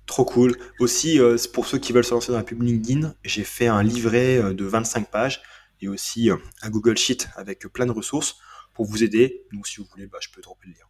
Trop 0.08 0.24
cool. 0.24 0.56
Aussi, 0.80 1.20
pour 1.52 1.66
ceux 1.66 1.78
qui 1.78 1.92
veulent 1.92 2.04
se 2.04 2.12
lancer 2.14 2.32
dans 2.32 2.38
la 2.38 2.44
pub 2.44 2.60
LinkedIn, 2.62 3.14
j'ai 3.22 3.44
fait 3.44 3.68
un 3.68 3.84
livret 3.84 4.54
de 4.54 4.64
25 4.64 5.08
pages 5.10 5.42
et 5.80 5.88
aussi 5.88 6.30
un 6.30 6.70
Google 6.70 6.96
Sheet 6.96 7.28
avec 7.36 7.68
plein 7.68 7.86
de 7.86 7.92
ressources 7.92 8.38
pour 8.74 8.86
vous 8.86 9.04
aider. 9.04 9.44
Donc 9.52 9.66
si 9.66 9.80
vous 9.80 9.86
voulez, 9.90 10.06
bah, 10.06 10.18
je 10.20 10.28
peux 10.34 10.40
dropper 10.40 10.66
le 10.66 10.72
lien. 10.72 10.88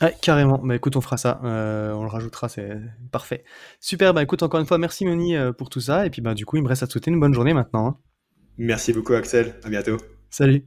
Ouais, 0.00 0.16
carrément. 0.22 0.58
Bah 0.58 0.76
écoute, 0.76 0.96
on 0.96 1.00
fera 1.00 1.16
ça. 1.16 1.40
Euh, 1.44 1.92
on 1.92 2.02
le 2.02 2.08
rajoutera, 2.08 2.48
c'est 2.48 2.80
parfait. 3.10 3.44
Super. 3.80 4.14
Bah 4.14 4.22
écoute, 4.22 4.42
encore 4.42 4.60
une 4.60 4.66
fois, 4.66 4.78
merci 4.78 5.04
Moni 5.04 5.36
euh, 5.36 5.52
pour 5.52 5.70
tout 5.70 5.80
ça. 5.80 6.06
Et 6.06 6.10
puis 6.10 6.22
bah 6.22 6.34
du 6.34 6.46
coup, 6.46 6.56
il 6.56 6.62
me 6.62 6.68
reste 6.68 6.82
à 6.82 6.86
te 6.86 6.92
souhaiter 6.92 7.10
une 7.10 7.20
bonne 7.20 7.34
journée 7.34 7.54
maintenant. 7.54 7.86
Hein. 7.86 7.96
Merci 8.58 8.92
beaucoup 8.92 9.14
Axel. 9.14 9.54
À 9.64 9.68
bientôt. 9.68 9.96
Salut. 10.30 10.64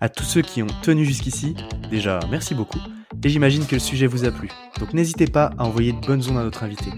À 0.00 0.08
tous 0.08 0.24
ceux 0.24 0.42
qui 0.42 0.62
ont 0.62 0.68
tenu 0.82 1.04
jusqu'ici, 1.04 1.56
déjà 1.90 2.20
merci 2.30 2.54
beaucoup. 2.54 2.80
Et 3.24 3.28
j'imagine 3.28 3.66
que 3.66 3.74
le 3.74 3.80
sujet 3.80 4.06
vous 4.06 4.24
a 4.24 4.30
plu. 4.30 4.48
Donc 4.78 4.92
n'hésitez 4.92 5.26
pas 5.26 5.52
à 5.58 5.64
envoyer 5.64 5.92
de 5.92 6.06
bonnes 6.06 6.22
ondes 6.28 6.38
à 6.38 6.44
notre 6.44 6.62
invité. 6.62 6.90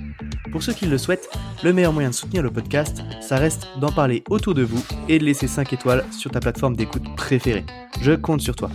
Pour 0.50 0.62
ceux 0.62 0.72
qui 0.72 0.87
le 0.87 0.98
souhaitent, 0.98 1.28
le 1.62 1.72
meilleur 1.72 1.92
moyen 1.92 2.11
de 2.11 2.14
soutenir 2.14 2.42
le 2.42 2.50
podcast, 2.50 3.02
ça 3.20 3.37
reste 3.37 3.68
d'en 3.81 3.92
parler 3.92 4.24
autour 4.31 4.54
de 4.54 4.62
vous 4.62 4.83
et 5.09 5.18
de 5.18 5.24
laisser 5.24 5.46
5 5.46 5.72
étoiles 5.72 6.04
sur 6.11 6.31
ta 6.31 6.40
plateforme 6.40 6.76
d'écoute 6.76 7.04
préférée. 7.16 7.64
Je 8.00 8.12
compte 8.12 8.40
sur 8.40 8.57
toi. 8.57 8.70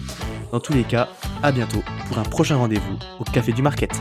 Dans 0.51 0.59
tous 0.59 0.73
les 0.73 0.83
cas, 0.83 1.09
à 1.41 1.51
bientôt 1.51 1.83
pour 2.07 2.19
un 2.19 2.23
prochain 2.23 2.57
rendez-vous 2.57 2.97
au 3.19 3.23
Café 3.23 3.53
du 3.53 3.61
Market. 3.61 3.91